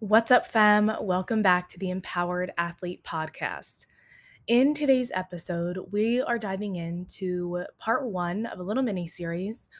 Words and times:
What's 0.00 0.30
up, 0.30 0.46
fam? 0.46 0.94
Welcome 1.00 1.40
back 1.40 1.70
to 1.70 1.78
the 1.78 1.88
Empowered 1.88 2.52
Athlete 2.58 3.02
Podcast. 3.02 3.86
In 4.46 4.74
today's 4.74 5.10
episode, 5.14 5.78
we 5.90 6.20
are 6.20 6.38
diving 6.38 6.76
into 6.76 7.64
part 7.78 8.06
one 8.06 8.44
of 8.44 8.58
a 8.58 8.62
little 8.62 8.82
mini 8.82 9.06
series. 9.06 9.70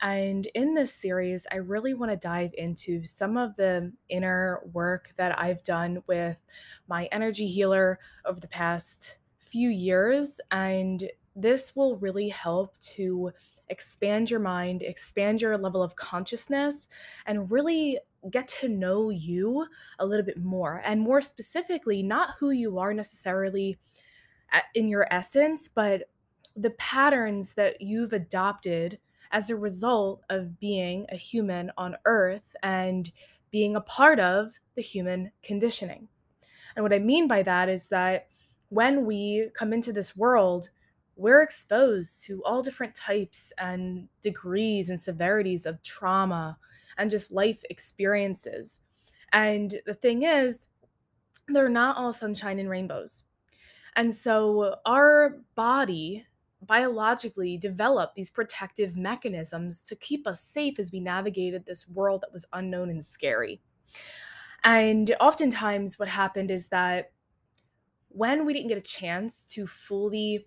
And 0.00 0.46
in 0.56 0.74
this 0.74 0.92
series, 0.92 1.46
I 1.52 1.58
really 1.58 1.94
want 1.94 2.10
to 2.10 2.16
dive 2.16 2.50
into 2.58 3.04
some 3.04 3.36
of 3.36 3.54
the 3.54 3.92
inner 4.08 4.62
work 4.72 5.12
that 5.14 5.38
I've 5.38 5.62
done 5.62 6.02
with 6.08 6.40
my 6.88 7.08
energy 7.12 7.46
healer 7.46 8.00
over 8.24 8.40
the 8.40 8.48
past 8.48 9.18
few 9.38 9.68
years. 9.68 10.40
And 10.50 11.08
this 11.36 11.76
will 11.76 11.98
really 11.98 12.30
help 12.30 12.76
to 12.80 13.30
expand 13.72 14.30
your 14.30 14.38
mind, 14.38 14.82
expand 14.82 15.42
your 15.42 15.58
level 15.58 15.82
of 15.82 15.96
consciousness, 15.96 16.86
and 17.26 17.50
really 17.50 17.98
get 18.30 18.46
to 18.46 18.68
know 18.68 19.10
you 19.10 19.66
a 19.98 20.06
little 20.06 20.24
bit 20.24 20.38
more. 20.38 20.80
And 20.84 21.00
more 21.00 21.20
specifically, 21.20 22.02
not 22.02 22.34
who 22.38 22.50
you 22.50 22.78
are 22.78 22.94
necessarily 22.94 23.78
uh, 24.52 24.60
in 24.74 24.86
your 24.86 25.06
essence, 25.10 25.68
but 25.68 26.04
the 26.54 26.70
patterns 26.70 27.54
that 27.54 27.80
you've 27.80 28.12
adopted 28.12 28.98
as 29.32 29.48
a 29.48 29.56
result 29.56 30.22
of 30.28 30.60
being 30.60 31.06
a 31.08 31.16
human 31.16 31.72
on 31.76 31.96
earth 32.04 32.54
and 32.62 33.10
being 33.50 33.74
a 33.74 33.80
part 33.80 34.20
of 34.20 34.52
the 34.76 34.82
human 34.82 35.32
conditioning. 35.42 36.08
And 36.76 36.82
what 36.82 36.92
I 36.92 36.98
mean 36.98 37.26
by 37.26 37.42
that 37.42 37.68
is 37.68 37.88
that 37.88 38.28
when 38.68 39.04
we 39.04 39.48
come 39.54 39.72
into 39.72 39.92
this 39.92 40.16
world, 40.16 40.70
we're 41.22 41.42
exposed 41.42 42.24
to 42.24 42.42
all 42.44 42.62
different 42.62 42.96
types 42.96 43.52
and 43.56 44.08
degrees 44.22 44.90
and 44.90 45.00
severities 45.00 45.66
of 45.66 45.80
trauma 45.84 46.58
and 46.98 47.10
just 47.10 47.30
life 47.30 47.62
experiences. 47.70 48.80
And 49.32 49.80
the 49.86 49.94
thing 49.94 50.24
is, 50.24 50.66
they're 51.46 51.68
not 51.68 51.96
all 51.96 52.12
sunshine 52.12 52.58
and 52.58 52.68
rainbows. 52.68 53.22
And 53.94 54.12
so 54.12 54.76
our 54.84 55.38
body 55.54 56.26
biologically 56.60 57.56
developed 57.56 58.16
these 58.16 58.30
protective 58.30 58.96
mechanisms 58.96 59.80
to 59.82 59.96
keep 59.96 60.26
us 60.26 60.42
safe 60.42 60.78
as 60.80 60.90
we 60.90 60.98
navigated 60.98 61.64
this 61.64 61.88
world 61.88 62.22
that 62.22 62.32
was 62.32 62.46
unknown 62.52 62.90
and 62.90 63.04
scary. 63.04 63.60
And 64.64 65.14
oftentimes, 65.20 66.00
what 66.00 66.08
happened 66.08 66.50
is 66.50 66.68
that 66.68 67.12
when 68.08 68.44
we 68.44 68.52
didn't 68.52 68.68
get 68.68 68.78
a 68.78 68.82
chance 68.82 69.44
to 69.44 69.66
fully 69.66 70.46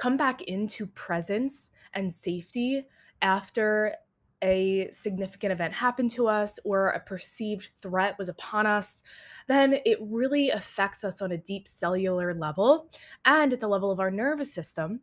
come 0.00 0.16
back 0.16 0.40
into 0.42 0.86
presence 0.86 1.70
and 1.92 2.12
safety 2.12 2.86
after 3.20 3.94
a 4.42 4.88
significant 4.90 5.52
event 5.52 5.74
happened 5.74 6.10
to 6.10 6.26
us 6.26 6.58
or 6.64 6.88
a 6.88 7.00
perceived 7.00 7.68
threat 7.82 8.16
was 8.18 8.30
upon 8.30 8.64
us, 8.64 9.02
then 9.46 9.76
it 9.84 9.98
really 10.00 10.48
affects 10.48 11.04
us 11.04 11.20
on 11.20 11.32
a 11.32 11.36
deep 11.36 11.68
cellular 11.68 12.32
level 12.32 12.90
and 13.26 13.52
at 13.52 13.60
the 13.60 13.68
level 13.68 13.90
of 13.90 14.00
our 14.00 14.10
nervous 14.10 14.54
system. 14.54 15.00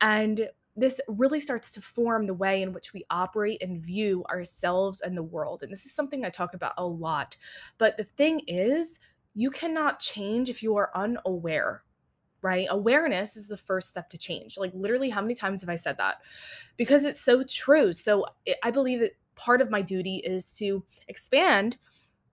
And 0.00 0.48
this 0.74 1.00
really 1.06 1.38
starts 1.38 1.70
to 1.70 1.80
form 1.80 2.26
the 2.26 2.34
way 2.34 2.60
in 2.60 2.72
which 2.72 2.92
we 2.92 3.04
operate 3.10 3.62
and 3.62 3.80
view 3.80 4.24
ourselves 4.28 5.00
and 5.00 5.16
the 5.16 5.22
world. 5.22 5.62
And 5.62 5.70
this 5.70 5.86
is 5.86 5.94
something 5.94 6.24
I 6.24 6.30
talk 6.30 6.54
about 6.54 6.74
a 6.76 6.84
lot. 6.84 7.36
But 7.78 7.96
the 7.96 8.02
thing 8.02 8.40
is, 8.48 8.98
you 9.32 9.52
cannot 9.52 10.00
change 10.00 10.48
if 10.48 10.60
you 10.60 10.76
are 10.76 10.90
unaware 10.96 11.84
right? 12.44 12.66
Awareness 12.70 13.36
is 13.36 13.48
the 13.48 13.56
first 13.56 13.88
step 13.88 14.10
to 14.10 14.18
change. 14.18 14.58
Like, 14.58 14.70
literally, 14.74 15.10
how 15.10 15.22
many 15.22 15.34
times 15.34 15.62
have 15.62 15.70
I 15.70 15.76
said 15.76 15.96
that? 15.96 16.18
Because 16.76 17.04
it's 17.04 17.20
so 17.20 17.42
true. 17.42 17.92
So, 17.92 18.26
I 18.62 18.70
believe 18.70 19.00
that 19.00 19.16
part 19.34 19.62
of 19.62 19.70
my 19.70 19.82
duty 19.82 20.16
is 20.18 20.56
to 20.58 20.84
expand 21.08 21.78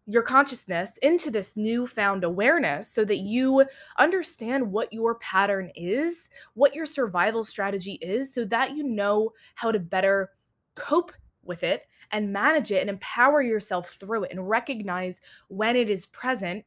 your 0.06 0.24
consciousness 0.24 0.98
into 0.98 1.32
this 1.32 1.56
newfound 1.56 2.24
awareness 2.24 2.92
so 2.92 3.06
that 3.06 3.20
you 3.20 3.64
understand 3.98 4.72
what 4.72 4.92
your 4.92 5.16
pattern 5.16 5.72
is, 5.76 6.30
what 6.54 6.76
your 6.76 6.86
survival 6.86 7.44
strategy 7.44 7.94
is, 8.02 8.34
so 8.34 8.44
that 8.46 8.76
you 8.76 8.84
know 8.84 9.32
how 9.56 9.72
to 9.72 9.80
better 9.80 10.32
cope 10.76 11.14
with 11.44 11.64
it 11.64 11.84
and 12.12 12.34
manage 12.34 12.72
it 12.72 12.82
and 12.82 12.90
empower 12.90 13.42
yourself 13.42 13.96
through 14.00 14.24
it 14.24 14.32
and 14.32 14.50
recognize 14.50 15.22
when 15.48 15.76
it 15.76 15.90
is 15.90 16.06
present 16.08 16.66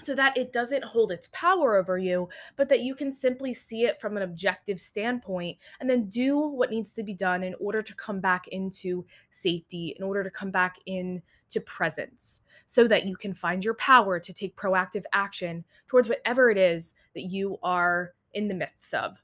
so 0.00 0.14
that 0.14 0.36
it 0.36 0.52
doesn't 0.52 0.84
hold 0.84 1.10
its 1.10 1.28
power 1.32 1.76
over 1.76 1.96
you, 1.96 2.28
but 2.56 2.68
that 2.68 2.80
you 2.80 2.94
can 2.94 3.10
simply 3.10 3.52
see 3.52 3.84
it 3.84 4.00
from 4.00 4.16
an 4.16 4.22
objective 4.22 4.80
standpoint 4.80 5.56
and 5.80 5.88
then 5.88 6.08
do 6.08 6.38
what 6.38 6.70
needs 6.70 6.92
to 6.92 7.02
be 7.02 7.14
done 7.14 7.42
in 7.42 7.54
order 7.58 7.82
to 7.82 7.94
come 7.94 8.20
back 8.20 8.46
into 8.48 9.06
safety, 9.30 9.94
in 9.98 10.04
order 10.04 10.22
to 10.22 10.30
come 10.30 10.50
back 10.50 10.76
into 10.84 11.60
presence, 11.64 12.40
so 12.66 12.86
that 12.86 13.06
you 13.06 13.16
can 13.16 13.32
find 13.32 13.64
your 13.64 13.74
power 13.74 14.20
to 14.20 14.32
take 14.32 14.56
proactive 14.56 15.04
action 15.12 15.64
towards 15.86 16.08
whatever 16.08 16.50
it 16.50 16.58
is 16.58 16.94
that 17.14 17.24
you 17.24 17.56
are 17.62 18.12
in 18.34 18.48
the 18.48 18.54
midst 18.54 18.92
of. 18.92 19.22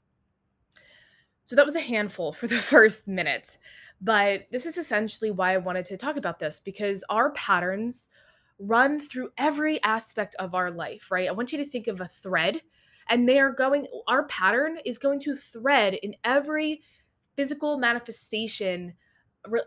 So 1.43 1.55
that 1.55 1.65
was 1.65 1.75
a 1.75 1.81
handful 1.81 2.33
for 2.33 2.47
the 2.47 2.55
first 2.57 3.07
minute. 3.07 3.57
But 4.01 4.47
this 4.51 4.65
is 4.65 4.77
essentially 4.77 5.29
why 5.31 5.53
I 5.53 5.57
wanted 5.57 5.85
to 5.85 5.97
talk 5.97 6.17
about 6.17 6.39
this 6.39 6.59
because 6.59 7.03
our 7.09 7.31
patterns 7.31 8.09
run 8.65 8.99
through 8.99 9.29
every 9.37 9.81
aspect 9.83 10.35
of 10.39 10.55
our 10.55 10.71
life, 10.71 11.11
right? 11.11 11.27
I 11.27 11.33
want 11.33 11.51
you 11.51 11.57
to 11.57 11.65
think 11.65 11.87
of 11.87 11.99
a 11.99 12.07
thread, 12.07 12.61
and 13.09 13.27
they 13.27 13.39
are 13.39 13.51
going, 13.51 13.85
our 14.07 14.25
pattern 14.27 14.77
is 14.85 14.97
going 14.97 15.19
to 15.21 15.35
thread 15.35 15.95
in 15.95 16.15
every 16.23 16.81
physical 17.35 17.77
manifestation, 17.77 18.93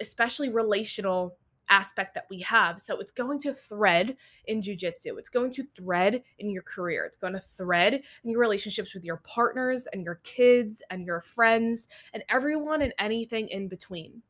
especially 0.00 0.48
relational 0.48 1.36
aspect 1.68 2.14
that 2.14 2.26
we 2.30 2.40
have. 2.40 2.80
So 2.80 2.98
it's 3.00 3.12
going 3.12 3.40
to 3.40 3.52
thread 3.52 4.16
in 4.46 4.60
jujitsu. 4.60 5.18
It's 5.18 5.28
going 5.28 5.50
to 5.52 5.66
thread 5.76 6.22
in 6.38 6.50
your 6.50 6.62
career. 6.62 7.04
It's 7.04 7.18
going 7.18 7.32
to 7.32 7.40
thread 7.40 7.94
in 7.94 8.30
your 8.30 8.40
relationships 8.40 8.94
with 8.94 9.04
your 9.04 9.16
partners 9.18 9.88
and 9.92 10.04
your 10.04 10.20
kids 10.22 10.82
and 10.90 11.04
your 11.04 11.20
friends 11.20 11.88
and 12.14 12.22
everyone 12.28 12.82
and 12.82 12.94
anything 12.98 13.48
in 13.48 13.68
between. 13.68 14.22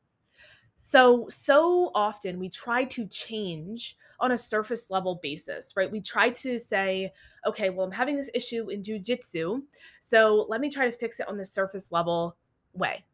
So, 0.77 1.27
so 1.29 1.91
often 1.95 2.39
we 2.39 2.49
try 2.49 2.85
to 2.85 3.07
change 3.07 3.97
on 4.21 4.33
a 4.33 4.39
surface 4.39 4.91
level 4.91 5.19
basis, 5.23 5.75
right? 5.77 5.91
We 5.91 6.01
try 6.01 6.31
to 6.31 6.59
say, 6.59 7.13
okay, 7.47 7.71
well, 7.71 7.87
I'm 7.87 7.93
having 7.93 8.17
this 8.17 8.31
issue 8.35 8.69
in 8.71 8.83
jujitsu. 8.83 9.63
So 10.01 10.47
let 10.49 10.61
me 10.61 10.71
try 10.71 10.85
to 10.85 10.93
fix 10.93 11.21
it 11.21 11.29
on 11.29 11.37
the 11.37 11.45
surface 11.45 11.93
level 11.93 12.37
way. 12.73 13.05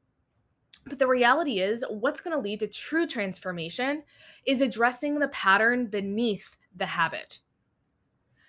But 0.87 0.99
the 0.99 1.07
reality 1.07 1.61
is, 1.61 1.85
what's 1.89 2.21
going 2.21 2.37
to 2.37 2.43
lead 2.43 2.61
to 2.61 2.67
true 2.67 3.07
transformation 3.07 4.03
is 4.45 4.61
addressing 4.61 5.19
the 5.19 5.29
pattern 5.29 5.87
beneath 5.87 6.57
the 6.75 6.87
habit. 6.87 7.39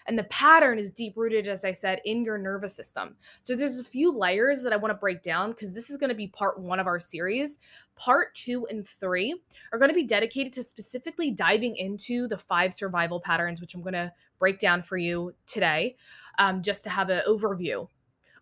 And 0.05 0.17
the 0.17 0.25
pattern 0.25 0.79
is 0.79 0.91
deep 0.91 1.13
rooted, 1.15 1.47
as 1.47 1.63
I 1.63 1.71
said, 1.71 2.01
in 2.05 2.23
your 2.23 2.37
nervous 2.37 2.75
system. 2.75 3.15
So 3.41 3.55
there's 3.55 3.79
a 3.79 3.83
few 3.83 4.11
layers 4.11 4.61
that 4.63 4.73
I 4.73 4.77
want 4.77 4.91
to 4.91 4.97
break 4.97 5.23
down 5.23 5.51
because 5.51 5.73
this 5.73 5.89
is 5.89 5.97
going 5.97 6.09
to 6.09 6.15
be 6.15 6.27
part 6.27 6.59
one 6.59 6.79
of 6.79 6.87
our 6.87 6.99
series. 6.99 7.59
Part 7.95 8.35
two 8.35 8.65
and 8.67 8.87
three 8.87 9.39
are 9.71 9.79
going 9.79 9.89
to 9.89 9.95
be 9.95 10.03
dedicated 10.03 10.53
to 10.53 10.63
specifically 10.63 11.31
diving 11.31 11.75
into 11.75 12.27
the 12.27 12.37
five 12.37 12.73
survival 12.73 13.19
patterns, 13.19 13.61
which 13.61 13.75
I'm 13.75 13.81
going 13.81 13.93
to 13.93 14.11
break 14.39 14.59
down 14.59 14.81
for 14.81 14.97
you 14.97 15.33
today, 15.45 15.95
um, 16.39 16.61
just 16.61 16.83
to 16.83 16.89
have 16.89 17.09
an 17.09 17.21
overview. 17.27 17.87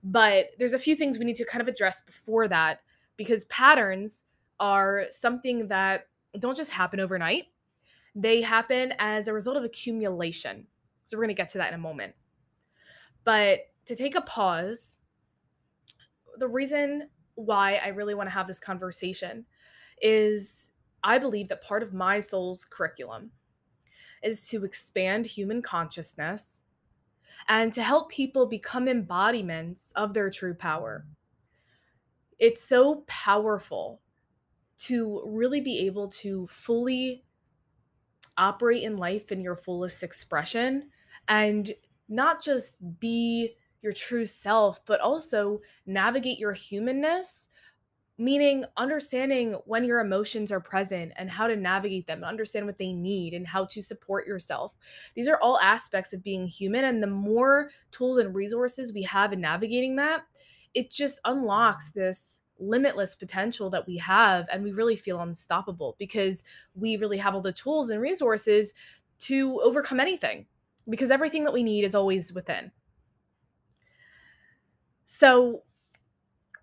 But 0.04 0.48
there's 0.58 0.74
a 0.74 0.80
few 0.80 0.96
things 0.96 1.20
we 1.20 1.26
need 1.26 1.36
to 1.36 1.46
kind 1.46 1.62
of 1.62 1.68
address 1.68 2.02
before 2.02 2.48
that 2.48 2.80
because 3.18 3.46
patterns 3.46 4.24
are 4.60 5.06
something 5.12 5.68
that 5.68 6.08
don't 6.40 6.58
just 6.58 6.72
happen 6.72 7.00
overnight. 7.00 7.46
They 8.16 8.42
happen 8.42 8.94
as 9.00 9.28
a 9.28 9.34
result 9.34 9.58
of 9.58 9.64
accumulation. 9.64 10.68
So 11.12 11.18
we're 11.18 11.26
going 11.26 11.36
to 11.36 11.42
get 11.42 11.50
to 11.50 11.58
that 11.58 11.68
in 11.68 11.74
a 11.74 11.78
moment. 11.78 12.14
But 13.26 13.68
to 13.86 13.98
take 13.98 14.16
a 14.16 14.22
pause, 14.22 14.98
the 16.38 16.48
reason 16.48 17.10
why 17.36 17.82
I 17.84 17.90
really 17.90 18.16
want 18.16 18.28
to 18.28 18.34
have 18.34 18.48
this 18.48 18.62
conversation 18.62 19.46
is 20.02 20.72
I 21.04 21.18
believe 21.18 21.50
that 21.50 21.62
part 21.62 21.84
of 21.84 21.94
my 21.94 22.22
soul's 22.22 22.64
curriculum 22.64 23.32
is 24.24 24.48
to 24.52 24.64
expand 24.64 25.26
human 25.26 25.62
consciousness 25.62 26.62
and 27.50 27.74
to 27.74 27.84
help 27.84 28.10
people 28.10 28.46
become 28.46 28.88
embodiments 28.88 29.92
of 29.98 30.14
their 30.14 30.30
true 30.30 30.54
power. 30.54 31.06
It's 32.40 32.64
so 32.64 33.04
powerful 33.06 34.00
to 34.84 35.22
really 35.26 35.60
be 35.60 35.80
able 35.80 36.08
to 36.08 36.48
fully 36.48 37.26
operate 38.38 38.84
in 38.84 38.96
life 38.96 39.30
in 39.30 39.42
your 39.42 39.58
fullest 39.58 40.04
expression 40.04 40.90
and 41.28 41.74
not 42.08 42.44
just 42.44 43.00
be 43.00 43.56
your 43.82 43.94
true 43.94 44.26
self, 44.26 44.86
but 44.86 45.00
also 45.00 45.62
navigate 45.86 46.38
your 46.38 46.54
humanness, 46.54 47.48
meaning 48.18 48.64
understanding 48.78 49.54
when 49.66 49.84
your 49.84 50.00
emotions 50.00 50.52
are 50.52 50.60
present 50.60 51.12
and 51.16 51.30
how 51.30 51.48
to 51.48 51.56
navigate 51.56 52.06
them, 52.06 52.24
understand 52.24 52.68
what 52.68 52.78
they 52.78 52.94
need 52.94 53.34
and 53.34 53.48
how 53.48 53.66
to 53.66 53.82
support 53.82 54.28
yourself. 54.28 54.76
These 55.16 55.28
are 55.28 55.40
all 55.42 55.60
aspects 55.60 56.14
of 56.14 56.24
being 56.24 56.46
human. 56.46 56.86
And 56.86 57.02
the 57.02 57.08
more 57.08 57.72
tools 57.92 58.18
and 58.18 58.36
resources 58.36 58.94
we 58.94 59.04
have 59.04 59.34
in 59.34 59.42
navigating 59.42 59.96
that, 59.96 60.24
it 60.74 60.92
just 60.92 61.20
unlocks 61.26 61.90
this 61.92 62.40
limitless 62.60 63.16
potential 63.16 63.72
that 63.72 63.88
we 63.88 63.98
have 63.98 64.46
and 64.52 64.64
we 64.64 64.72
really 64.72 64.96
feel 64.96 65.20
unstoppable 65.20 65.96
because 65.98 66.44
we 66.76 66.96
really 66.96 67.18
have 67.18 67.34
all 67.34 67.42
the 67.42 67.52
tools 67.52 67.90
and 67.90 68.00
resources 68.00 68.76
to 69.18 69.60
overcome 69.64 70.00
anything 70.00 70.46
because 70.90 71.12
everything 71.12 71.44
that 71.44 71.54
we 71.54 71.64
need 71.64 71.84
is 71.84 71.96
always 71.96 72.34
within. 72.34 72.72
So, 75.06 75.64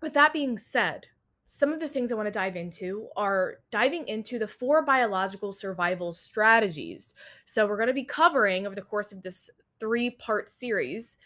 with 0.01 0.13
that 0.13 0.33
being 0.33 0.57
said, 0.57 1.07
some 1.45 1.73
of 1.73 1.79
the 1.79 1.89
things 1.89 2.11
I 2.11 2.15
want 2.15 2.27
to 2.27 2.31
dive 2.31 2.55
into 2.55 3.09
are 3.15 3.57
diving 3.71 4.07
into 4.07 4.39
the 4.39 4.47
four 4.47 4.83
biological 4.83 5.51
survival 5.51 6.11
strategies. 6.11 7.13
So, 7.45 7.67
we're 7.67 7.77
going 7.77 7.87
to 7.87 7.93
be 7.93 8.03
covering 8.03 8.65
over 8.65 8.75
the 8.75 8.81
course 8.81 9.11
of 9.11 9.21
this 9.21 9.49
three 9.79 10.11
part 10.11 10.49
series 10.49 11.17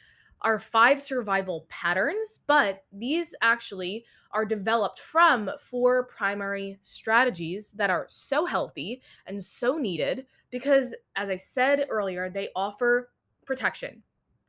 our 0.44 0.60
five 0.60 1.02
survival 1.02 1.66
patterns, 1.70 2.40
but 2.48 2.84
these 2.92 3.34
actually 3.42 4.06
are 4.32 4.46
developed 4.46 5.00
from 5.00 5.50
four 5.60 6.06
primary 6.08 6.78
strategies 6.82 7.72
that 7.74 7.90
are 7.90 8.08
so 8.10 8.46
healthy 8.46 9.02
and 9.26 9.44
so 9.44 9.78
needed 9.78 10.26
because, 10.50 10.94
as 11.16 11.30
I 11.30 11.38
said 11.38 11.86
earlier, 11.90 12.30
they 12.30 12.50
offer 12.56 13.12
protection 13.46 14.04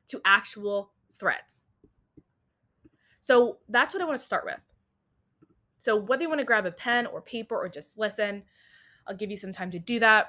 to 0.08 0.20
actual 0.24 0.92
threats. 1.12 1.68
So, 3.20 3.58
that's 3.68 3.94
what 3.94 4.02
I 4.02 4.06
want 4.06 4.18
to 4.18 4.24
start 4.24 4.44
with. 4.44 4.60
So, 5.78 5.96
whether 5.96 6.22
you 6.22 6.28
want 6.28 6.40
to 6.40 6.46
grab 6.46 6.66
a 6.66 6.72
pen 6.72 7.06
or 7.06 7.20
paper 7.20 7.56
or 7.56 7.68
just 7.68 7.98
listen, 7.98 8.44
I'll 9.06 9.16
give 9.16 9.30
you 9.30 9.36
some 9.36 9.52
time 9.52 9.70
to 9.70 9.78
do 9.78 9.98
that. 10.00 10.28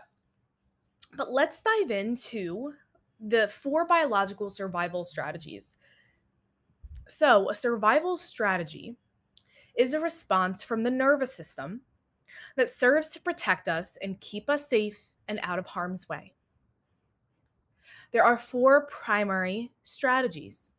But 1.15 1.31
let's 1.31 1.61
dive 1.61 1.91
into 1.91 2.73
the 3.19 3.47
four 3.47 3.85
biological 3.85 4.49
survival 4.49 5.03
strategies. 5.03 5.75
So, 7.07 7.49
a 7.49 7.55
survival 7.55 8.17
strategy 8.17 8.95
is 9.75 9.93
a 9.93 9.99
response 9.99 10.63
from 10.63 10.83
the 10.83 10.91
nervous 10.91 11.33
system 11.33 11.81
that 12.55 12.69
serves 12.69 13.09
to 13.09 13.21
protect 13.21 13.67
us 13.67 13.97
and 14.01 14.19
keep 14.19 14.49
us 14.49 14.67
safe 14.67 15.11
and 15.27 15.39
out 15.43 15.59
of 15.59 15.67
harm's 15.67 16.07
way. 16.07 16.33
There 18.11 18.23
are 18.23 18.37
four 18.37 18.87
primary 18.87 19.71
strategies, 19.83 20.71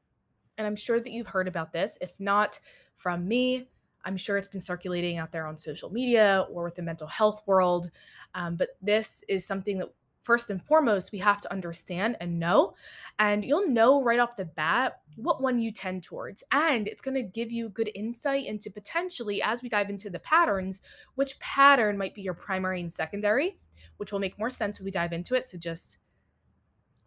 and 0.56 0.66
I'm 0.66 0.76
sure 0.76 1.00
that 1.00 1.12
you've 1.12 1.26
heard 1.26 1.48
about 1.48 1.72
this. 1.72 1.98
If 2.00 2.18
not 2.18 2.58
from 2.94 3.28
me, 3.28 3.68
I'm 4.04 4.16
sure 4.16 4.36
it's 4.38 4.48
been 4.48 4.60
circulating 4.60 5.18
out 5.18 5.32
there 5.32 5.46
on 5.46 5.58
social 5.58 5.90
media 5.90 6.46
or 6.50 6.64
with 6.64 6.76
the 6.76 6.82
mental 6.82 7.08
health 7.08 7.42
world. 7.44 7.90
Um, 8.34 8.56
but 8.56 8.70
this 8.80 9.22
is 9.28 9.44
something 9.44 9.78
that, 9.78 9.92
first 10.26 10.50
and 10.50 10.62
foremost, 10.62 11.12
we 11.12 11.18
have 11.18 11.40
to 11.40 11.52
understand 11.52 12.16
and 12.20 12.38
know. 12.40 12.74
And 13.18 13.44
you'll 13.44 13.68
know 13.68 14.02
right 14.02 14.18
off 14.18 14.36
the 14.36 14.44
bat 14.44 15.00
what 15.14 15.40
one 15.40 15.60
you 15.60 15.70
tend 15.70 16.02
towards. 16.02 16.42
And 16.50 16.88
it's 16.88 17.00
going 17.00 17.14
to 17.14 17.22
give 17.22 17.52
you 17.52 17.68
good 17.68 17.90
insight 17.94 18.44
into 18.44 18.70
potentially, 18.70 19.40
as 19.40 19.62
we 19.62 19.68
dive 19.68 19.88
into 19.88 20.10
the 20.10 20.18
patterns, 20.18 20.82
which 21.14 21.38
pattern 21.38 21.96
might 21.96 22.14
be 22.14 22.22
your 22.22 22.34
primary 22.34 22.80
and 22.80 22.92
secondary, 22.92 23.56
which 23.98 24.10
will 24.10 24.18
make 24.18 24.38
more 24.38 24.50
sense 24.50 24.78
when 24.78 24.84
we 24.84 24.90
dive 24.90 25.12
into 25.12 25.36
it. 25.36 25.46
So 25.46 25.56
just 25.56 25.98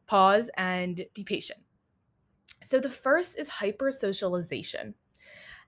pause 0.07 0.50
and 0.57 1.06
be 1.13 1.24
patient. 1.24 1.60
So 2.63 2.80
the 2.80 2.89
first 2.89 3.38
is 3.38 3.50
hypersocialization. 3.50 4.94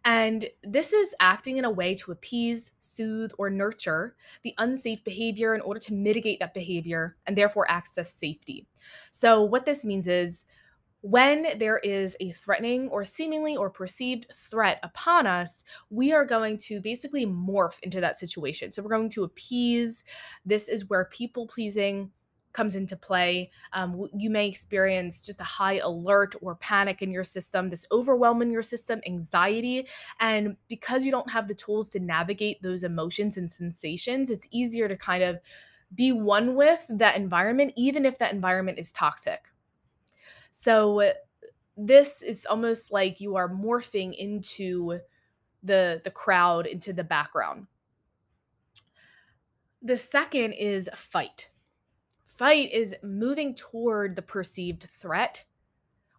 And 0.03 0.49
this 0.63 0.93
is 0.93 1.13
acting 1.19 1.57
in 1.57 1.65
a 1.65 1.69
way 1.69 1.93
to 1.95 2.11
appease, 2.11 2.71
soothe, 2.79 3.31
or 3.37 3.49
nurture 3.49 4.15
the 4.43 4.55
unsafe 4.57 5.03
behavior 5.03 5.53
in 5.53 5.61
order 5.61 5.79
to 5.81 5.93
mitigate 5.93 6.39
that 6.39 6.53
behavior 6.53 7.17
and 7.27 7.37
therefore 7.37 7.69
access 7.69 8.13
safety. 8.13 8.67
So, 9.11 9.43
what 9.43 9.65
this 9.65 9.85
means 9.85 10.07
is 10.07 10.45
when 11.01 11.47
there 11.57 11.79
is 11.79 12.15
a 12.19 12.31
threatening 12.31 12.87
or 12.89 13.03
seemingly 13.03 13.57
or 13.57 13.69
perceived 13.69 14.27
threat 14.33 14.79
upon 14.83 15.27
us, 15.27 15.63
we 15.89 16.13
are 16.13 16.25
going 16.25 16.57
to 16.59 16.79
basically 16.81 17.25
morph 17.25 17.79
into 17.81 18.01
that 18.01 18.17
situation. 18.17 18.71
So, 18.71 18.81
we're 18.81 18.89
going 18.89 19.09
to 19.11 19.23
appease. 19.23 20.03
This 20.45 20.67
is 20.67 20.89
where 20.89 21.05
people 21.05 21.45
pleasing 21.45 22.11
comes 22.53 22.75
into 22.75 22.95
play. 22.95 23.51
Um, 23.73 24.07
you 24.15 24.29
may 24.29 24.47
experience 24.47 25.21
just 25.21 25.41
a 25.41 25.45
high 25.45 25.77
alert 25.77 26.35
or 26.41 26.55
panic 26.55 27.01
in 27.01 27.11
your 27.11 27.23
system, 27.23 27.69
this 27.69 27.85
overwhelm 27.91 28.41
in 28.41 28.51
your 28.51 28.63
system, 28.63 29.01
anxiety. 29.05 29.87
And 30.19 30.57
because 30.67 31.05
you 31.05 31.11
don't 31.11 31.31
have 31.31 31.47
the 31.47 31.55
tools 31.55 31.89
to 31.91 31.99
navigate 31.99 32.61
those 32.61 32.83
emotions 32.83 33.37
and 33.37 33.51
sensations, 33.51 34.29
it's 34.29 34.47
easier 34.51 34.87
to 34.87 34.97
kind 34.97 35.23
of 35.23 35.39
be 35.93 36.11
one 36.11 36.55
with 36.55 36.85
that 36.89 37.17
environment, 37.17 37.73
even 37.75 38.05
if 38.05 38.17
that 38.19 38.33
environment 38.33 38.79
is 38.79 38.91
toxic. 38.91 39.41
So, 40.51 41.13
this 41.77 42.21
is 42.21 42.45
almost 42.45 42.91
like 42.91 43.21
you 43.21 43.35
are 43.37 43.49
morphing 43.49 44.13
into 44.13 44.99
the 45.63 46.01
the 46.03 46.11
crowd 46.11 46.65
into 46.65 46.91
the 46.91 47.03
background 47.03 47.67
the 49.81 49.97
second 49.97 50.53
is 50.53 50.89
fight 50.95 51.49
Fight 52.41 52.73
is 52.73 52.95
moving 53.03 53.53
toward 53.53 54.15
the 54.15 54.23
perceived 54.23 54.87
threat 54.99 55.43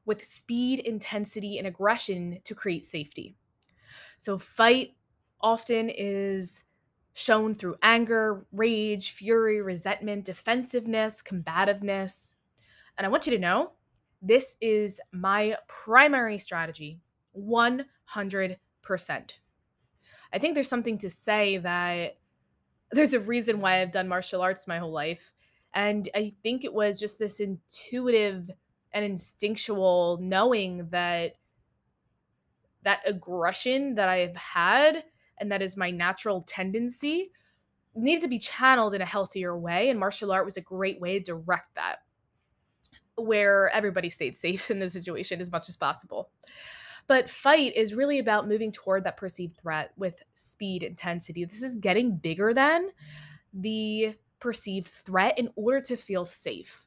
with 0.04 0.24
speed, 0.24 0.78
intensity, 0.78 1.58
and 1.58 1.66
aggression 1.66 2.38
to 2.44 2.54
create 2.54 2.86
safety. 2.86 3.34
So, 4.18 4.38
fight 4.38 4.94
often 5.40 5.90
is 5.90 6.62
shown 7.12 7.56
through 7.56 7.74
anger, 7.82 8.46
rage, 8.52 9.10
fury, 9.10 9.60
resentment, 9.60 10.24
defensiveness, 10.24 11.22
combativeness. 11.22 12.34
And 12.96 13.04
I 13.04 13.10
want 13.10 13.26
you 13.26 13.32
to 13.32 13.40
know 13.40 13.72
this 14.22 14.54
is 14.60 15.00
my 15.10 15.56
primary 15.66 16.38
strategy 16.38 17.00
100%. 17.36 17.86
I 20.32 20.38
think 20.38 20.54
there's 20.54 20.68
something 20.68 20.98
to 20.98 21.10
say 21.10 21.56
that 21.56 22.18
there's 22.92 23.12
a 23.12 23.18
reason 23.18 23.60
why 23.60 23.82
I've 23.82 23.90
done 23.90 24.06
martial 24.06 24.40
arts 24.40 24.68
my 24.68 24.78
whole 24.78 24.92
life. 24.92 25.32
And 25.74 26.08
I 26.14 26.34
think 26.42 26.64
it 26.64 26.74
was 26.74 27.00
just 27.00 27.18
this 27.18 27.40
intuitive 27.40 28.50
and 28.92 29.04
instinctual 29.04 30.18
knowing 30.20 30.88
that 30.90 31.36
that 32.82 33.00
aggression 33.06 33.94
that 33.94 34.08
I've 34.08 34.36
had 34.36 35.04
and 35.38 35.50
that 35.50 35.62
is 35.62 35.76
my 35.76 35.90
natural 35.90 36.42
tendency 36.42 37.30
needed 37.94 38.22
to 38.22 38.28
be 38.28 38.38
channeled 38.38 38.94
in 38.94 39.02
a 39.02 39.06
healthier 39.06 39.56
way. 39.56 39.90
And 39.90 39.98
martial 39.98 40.32
art 40.32 40.44
was 40.44 40.56
a 40.56 40.62
great 40.62 41.00
way 41.00 41.18
to 41.18 41.24
direct 41.24 41.74
that, 41.74 41.96
where 43.16 43.68
everybody 43.70 44.10
stayed 44.10 44.36
safe 44.36 44.70
in 44.70 44.78
the 44.78 44.90
situation 44.90 45.40
as 45.40 45.52
much 45.52 45.68
as 45.68 45.76
possible. 45.76 46.30
But 47.08 47.28
fight 47.28 47.76
is 47.76 47.94
really 47.94 48.20
about 48.20 48.48
moving 48.48 48.70
toward 48.70 49.04
that 49.04 49.16
perceived 49.16 49.58
threat 49.58 49.92
with 49.96 50.22
speed, 50.34 50.84
intensity. 50.84 51.44
This 51.44 51.62
is 51.62 51.76
getting 51.76 52.16
bigger 52.16 52.54
than 52.54 52.90
the 53.52 54.14
perceived 54.42 54.88
threat 54.88 55.38
in 55.38 55.48
order 55.54 55.80
to 55.80 55.96
feel 55.96 56.24
safe. 56.24 56.84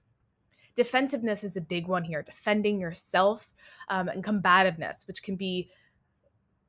Defensiveness 0.76 1.42
is 1.46 1.56
a 1.56 1.62
big 1.62 1.88
one 1.88 2.04
here, 2.04 2.22
defending 2.22 2.82
yourself 2.82 3.54
um, 3.88 4.10
and 4.10 4.22
combativeness, 4.22 5.08
which 5.08 5.24
can 5.24 5.38
be 5.38 5.70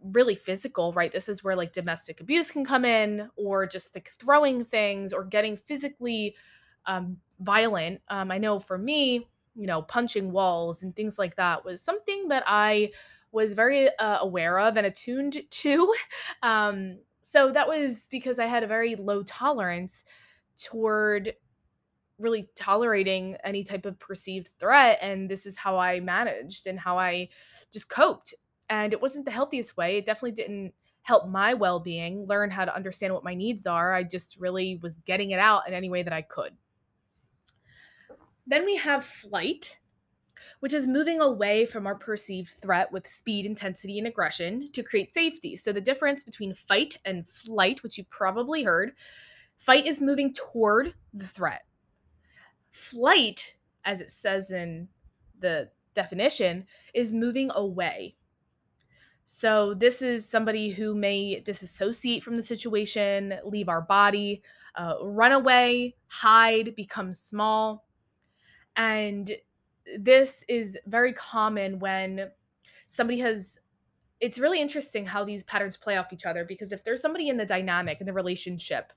really 0.01 0.37
physical, 0.37 0.93
right? 0.93 1.11
This 1.11 1.29
is 1.29 1.43
where 1.43 1.57
like 1.57 1.73
domestic 1.73 2.21
abuse 2.21 2.53
can 2.53 2.65
come 2.65 2.85
in, 2.85 3.29
or 3.35 3.67
just 3.67 3.97
like 3.97 4.13
throwing 4.17 4.65
things 4.65 5.13
or 5.13 5.25
getting 5.25 5.57
physically 5.57 6.37
um, 6.87 7.17
violent. 7.41 8.01
Um, 8.09 8.31
I 8.31 8.39
know 8.39 8.61
for 8.61 8.79
me, 8.79 9.27
you 9.57 9.67
know, 9.67 9.83
punching 9.83 10.31
walls 10.31 10.85
and 10.85 10.95
things 10.95 11.19
like 11.19 11.35
that 11.35 11.65
was 11.65 11.83
something 11.83 12.29
that 12.29 12.45
I 12.47 12.93
was 13.33 13.55
very 13.55 13.89
uh, 13.99 14.19
aware 14.21 14.61
of 14.61 14.77
and 14.77 14.87
attuned 14.87 15.43
to. 15.51 15.95
Um, 16.43 16.99
so 17.23 17.51
that 17.51 17.67
was 17.67 18.07
because 18.09 18.39
I 18.39 18.47
had 18.47 18.63
a 18.63 18.69
very 18.69 18.95
low 18.95 19.25
tolerance 19.25 20.05
toward 20.57 21.35
really 22.19 22.49
tolerating 22.57 23.37
any 23.45 23.63
type 23.63 23.85
of 23.85 23.99
perceived 23.99 24.49
threat 24.59 24.99
and 25.03 25.31
this 25.31 25.45
is 25.45 25.57
how 25.57 25.77
I 25.79 26.01
managed 26.01 26.67
and 26.67 26.79
how 26.79 26.99
I 26.99 27.29
just 27.73 27.89
coped 27.89 28.35
and 28.71 28.93
it 28.93 29.03
wasn't 29.03 29.27
the 29.27 29.31
healthiest 29.31 29.77
way 29.77 29.99
it 29.99 30.07
definitely 30.07 30.33
didn't 30.33 30.73
help 31.03 31.29
my 31.29 31.55
well-being 31.55 32.27
learn 32.27 32.51
how 32.51 32.65
to 32.65 32.75
understand 32.75 33.13
what 33.13 33.23
my 33.23 33.35
needs 33.35 33.67
are 33.67 33.93
I 33.93 34.03
just 34.03 34.41
really 34.41 34.79
was 34.83 34.97
getting 34.99 35.31
it 35.31 35.39
out 35.39 35.69
in 35.69 35.75
any 35.75 35.91
way 35.91 36.03
that 36.03 36.13
I 36.13 36.23
could 36.23 36.53
then 38.47 38.65
we 38.65 38.77
have 38.77 39.05
flight 39.05 39.77
which 40.61 40.73
is 40.73 40.87
moving 40.87 41.21
away 41.21 41.67
from 41.67 41.87
our 41.87 41.95
perceived 41.95 42.53
threat 42.61 42.93
with 42.93 43.07
speed, 43.07 43.47
intensity, 43.47 43.99
and 43.99 44.07
aggression 44.07 44.71
to 44.73 44.83
create 44.83 45.15
safety. 45.15 45.57
So, 45.57 45.73
the 45.73 45.81
difference 45.81 46.23
between 46.23 46.55
fight 46.55 46.99
and 47.05 47.29
flight, 47.29 47.83
which 47.83 47.99
you've 47.99 48.11
probably 48.11 48.63
heard, 48.63 48.93
Fight 49.57 49.87
is 49.87 50.01
moving 50.01 50.33
toward 50.33 50.95
the 51.13 51.27
threat. 51.27 51.63
Flight, 52.71 53.57
as 53.85 54.01
it 54.01 54.11
says 54.11 54.51
in 54.51 54.89
the 55.39 55.71
definition, 55.95 56.67
is 56.95 57.15
moving 57.15 57.51
away. 57.55 58.17
So, 59.25 59.75
this 59.75 60.03
is 60.03 60.29
somebody 60.29 60.71
who 60.71 60.95
may 60.95 61.41
disassociate 61.41 62.23
from 62.23 62.37
the 62.37 62.43
situation, 62.45 63.35
leave 63.45 63.69
our 63.69 63.83
body, 63.83 64.43
uh, 64.77 64.95
run 65.03 65.33
away, 65.33 65.97
hide, 66.07 66.77
become 66.77 67.13
small. 67.13 67.87
And 68.77 69.37
this 69.99 70.45
is 70.49 70.79
very 70.87 71.13
common 71.13 71.79
when 71.79 72.31
somebody 72.87 73.19
has 73.21 73.59
it's 74.19 74.39
really 74.39 74.61
interesting 74.61 75.05
how 75.05 75.25
these 75.25 75.43
patterns 75.45 75.77
play 75.77 75.97
off 75.99 76.13
each 76.13 76.25
other 76.25 76.45
because 76.45 76.73
if 76.73 76.83
there's 76.85 77.03
somebody 77.03 77.29
in 77.29 77.37
the 77.37 77.45
dynamic 77.45 78.01
in 78.01 78.07
the 78.07 78.13
relationship 78.13 78.93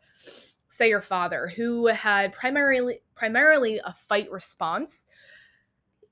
say 0.70 0.88
your 0.88 1.02
father 1.02 1.48
who 1.48 1.88
had 1.88 2.32
primarily 2.32 3.02
primarily 3.16 3.82
a 3.84 3.94
fight 3.94 4.32
response. 4.32 5.06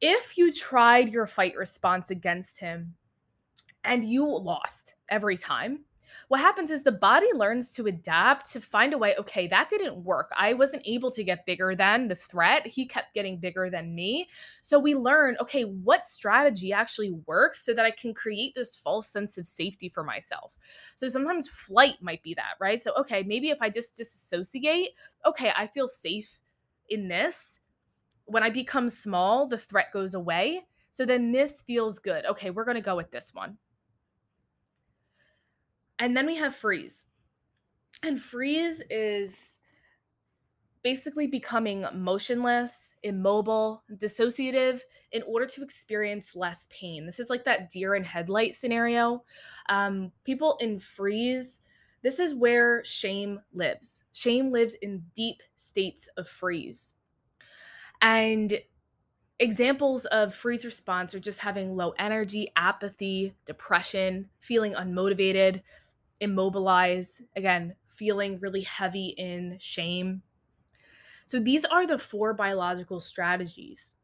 If 0.02 0.38
you 0.38 0.52
tried 0.52 1.10
your 1.10 1.26
fight 1.26 1.56
response 1.56 2.12
against 2.12 2.60
him 2.60 2.96
and 3.84 4.04
you 4.04 4.26
lost 4.26 4.96
every 5.10 5.38
time 5.38 5.86
what 6.28 6.40
happens 6.40 6.72
is 6.72 6.84
the 6.84 6.92
body 6.92 7.28
learns 7.34 7.72
to 7.74 7.88
adapt 7.88 8.52
to 8.52 8.62
find 8.62 8.94
a 8.94 8.98
way 8.98 9.16
okay 9.18 9.48
that 9.48 9.70
didn't 9.70 10.04
work. 10.04 10.32
I 10.38 10.54
wasn't 10.54 10.84
able 10.86 11.12
to 11.12 11.24
get 11.24 11.46
bigger 11.46 11.76
than 11.76 12.08
the 12.08 12.16
threat. 12.16 12.68
He 12.68 12.86
kept 12.86 13.14
getting 13.14 13.38
bigger 13.38 13.70
than 13.70 13.96
me. 13.96 14.28
So 14.62 14.80
we 14.80 14.96
learn 14.96 15.38
okay 15.42 15.64
what 15.64 16.06
strategy 16.06 16.74
actually 16.74 17.12
works 17.26 17.66
so 17.66 17.74
that 17.74 17.86
i 17.86 17.92
can 17.92 18.14
create 18.14 18.54
this 18.56 18.76
false 18.76 19.10
sense 19.10 19.38
of 19.38 19.48
safety 19.48 19.90
for 19.90 20.04
myself? 20.04 20.56
So 20.96 21.08
sometimes 21.08 21.48
flight 21.48 21.96
might 22.02 22.24
be 22.24 22.34
that 22.36 22.56
right? 22.60 22.82
So 22.82 22.94
okay 23.00 23.24
maybe 23.24 23.50
if 23.50 23.62
i 23.62 23.70
just 23.70 23.96
disassociate 23.96 24.90
okay 25.26 25.52
i 25.56 25.68
feel 25.68 25.88
safe 25.88 26.40
in 26.90 27.08
this. 27.08 27.60
When 28.26 28.44
i 28.44 28.50
become 28.50 28.90
small 28.90 29.48
the 29.48 29.58
threat 29.58 29.88
goes 29.94 30.14
away. 30.14 30.66
So 30.92 31.06
then 31.06 31.32
this 31.32 31.62
feels 31.62 32.00
good. 32.00 32.26
Okay 32.26 32.50
we're 32.50 32.66
going 32.66 32.76
to 32.76 32.82
go 32.82 32.96
with 32.96 33.12
this 33.12 33.34
one 33.34 33.58
and 36.00 36.16
then 36.16 36.26
we 36.26 36.36
have 36.36 36.56
freeze. 36.56 37.04
And 38.04 38.22
freeze 38.22 38.82
is 38.90 39.58
basically 40.84 41.28
becoming 41.28 41.86
motionless, 41.94 42.94
immobile, 43.04 43.84
dissociative 43.94 44.82
in 45.12 45.22
order 45.24 45.46
to 45.46 45.62
experience 45.62 46.36
less 46.36 46.68
pain. 46.70 47.06
This 47.06 47.20
is 47.20 47.30
like 47.30 47.44
that 47.46 47.70
deer 47.70 47.96
in 47.96 48.04
headlight 48.04 48.56
scenario. 48.56 49.24
Um, 49.68 50.12
people 50.24 50.58
in 50.62 50.80
freeze, 50.80 51.60
this 52.04 52.20
is 52.20 52.34
where 52.34 52.84
shame 52.86 53.42
lives. 53.54 54.04
Shame 54.14 54.52
lives 54.52 54.76
in 54.76 55.04
deep 55.16 55.42
states 55.56 56.08
of 56.16 56.28
freeze. 56.28 56.94
And 58.02 58.54
examples 59.40 60.06
of 60.06 60.34
freeze 60.34 60.64
response 60.64 61.14
are 61.14 61.20
just 61.20 61.40
having 61.40 61.76
low 61.76 61.94
energy, 62.00 62.52
apathy, 62.56 63.34
depression, 63.46 64.30
feeling 64.40 64.74
unmotivated, 64.74 65.62
immobilize, 66.20 67.22
again, 67.36 67.76
feeling 67.88 68.40
really 68.40 68.62
heavy 68.62 69.08
in 69.18 69.58
shame. 69.60 70.22
So 71.26 71.40
these 71.40 71.66
are 71.66 71.86
the 71.86 72.00
four 72.00 72.34
biological 72.34 73.00
strategies 73.00 73.96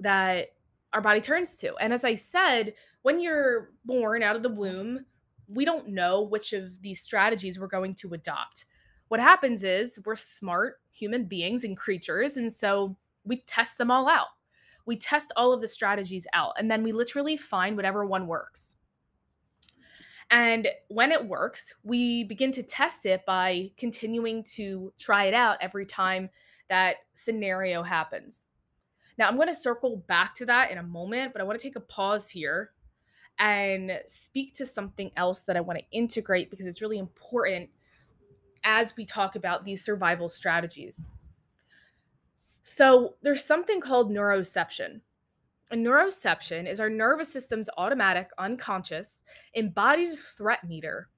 that 0.00 0.48
our 0.92 1.00
body 1.00 1.20
turns 1.20 1.56
to. 1.58 1.74
And 1.76 1.92
as 1.92 2.04
I 2.04 2.14
said, 2.14 2.74
when 3.02 3.20
you're 3.20 3.70
born 3.84 4.22
out 4.22 4.36
of 4.36 4.42
the 4.42 4.48
womb, 4.48 5.04
we 5.48 5.64
don't 5.64 5.88
know 5.88 6.22
which 6.22 6.52
of 6.52 6.80
these 6.82 7.00
strategies 7.00 7.58
we're 7.58 7.66
going 7.66 7.94
to 7.96 8.14
adopt. 8.14 8.66
What 9.08 9.20
happens 9.20 9.64
is 9.64 9.98
we're 10.04 10.16
smart 10.16 10.80
human 10.92 11.24
beings 11.24 11.64
and 11.64 11.76
creatures. 11.76 12.36
And 12.36 12.52
so 12.52 12.96
we 13.24 13.38
test 13.46 13.78
them 13.78 13.90
all 13.90 14.08
out. 14.08 14.28
We 14.86 14.96
test 14.96 15.32
all 15.36 15.52
of 15.52 15.60
the 15.60 15.68
strategies 15.68 16.26
out, 16.32 16.54
and 16.58 16.70
then 16.70 16.82
we 16.82 16.92
literally 16.92 17.36
find 17.36 17.76
whatever 17.76 18.06
one 18.06 18.26
works. 18.26 18.74
And 20.30 20.68
when 20.88 21.10
it 21.10 21.24
works, 21.24 21.74
we 21.82 22.24
begin 22.24 22.52
to 22.52 22.62
test 22.62 23.06
it 23.06 23.24
by 23.24 23.70
continuing 23.78 24.44
to 24.54 24.92
try 24.98 25.24
it 25.24 25.34
out 25.34 25.56
every 25.60 25.86
time 25.86 26.28
that 26.68 26.96
scenario 27.14 27.82
happens. 27.82 28.44
Now, 29.16 29.28
I'm 29.28 29.36
going 29.36 29.48
to 29.48 29.54
circle 29.54 29.96
back 30.06 30.34
to 30.36 30.46
that 30.46 30.70
in 30.70 30.78
a 30.78 30.82
moment, 30.82 31.32
but 31.32 31.40
I 31.40 31.44
want 31.44 31.58
to 31.58 31.66
take 31.66 31.76
a 31.76 31.80
pause 31.80 32.28
here 32.28 32.70
and 33.38 34.00
speak 34.06 34.54
to 34.54 34.66
something 34.66 35.10
else 35.16 35.40
that 35.44 35.56
I 35.56 35.60
want 35.60 35.78
to 35.78 35.84
integrate 35.90 36.50
because 36.50 36.66
it's 36.66 36.82
really 36.82 36.98
important 36.98 37.70
as 38.64 38.96
we 38.96 39.06
talk 39.06 39.34
about 39.34 39.64
these 39.64 39.82
survival 39.82 40.28
strategies. 40.28 41.12
So, 42.62 43.14
there's 43.22 43.44
something 43.44 43.80
called 43.80 44.10
neuroception. 44.10 45.00
Neuroception 45.72 46.66
is 46.66 46.80
our 46.80 46.88
nervous 46.88 47.32
system's 47.32 47.68
automatic, 47.76 48.30
unconscious, 48.38 49.22
embodied 49.54 50.18
threat 50.18 50.64
meter 50.64 51.08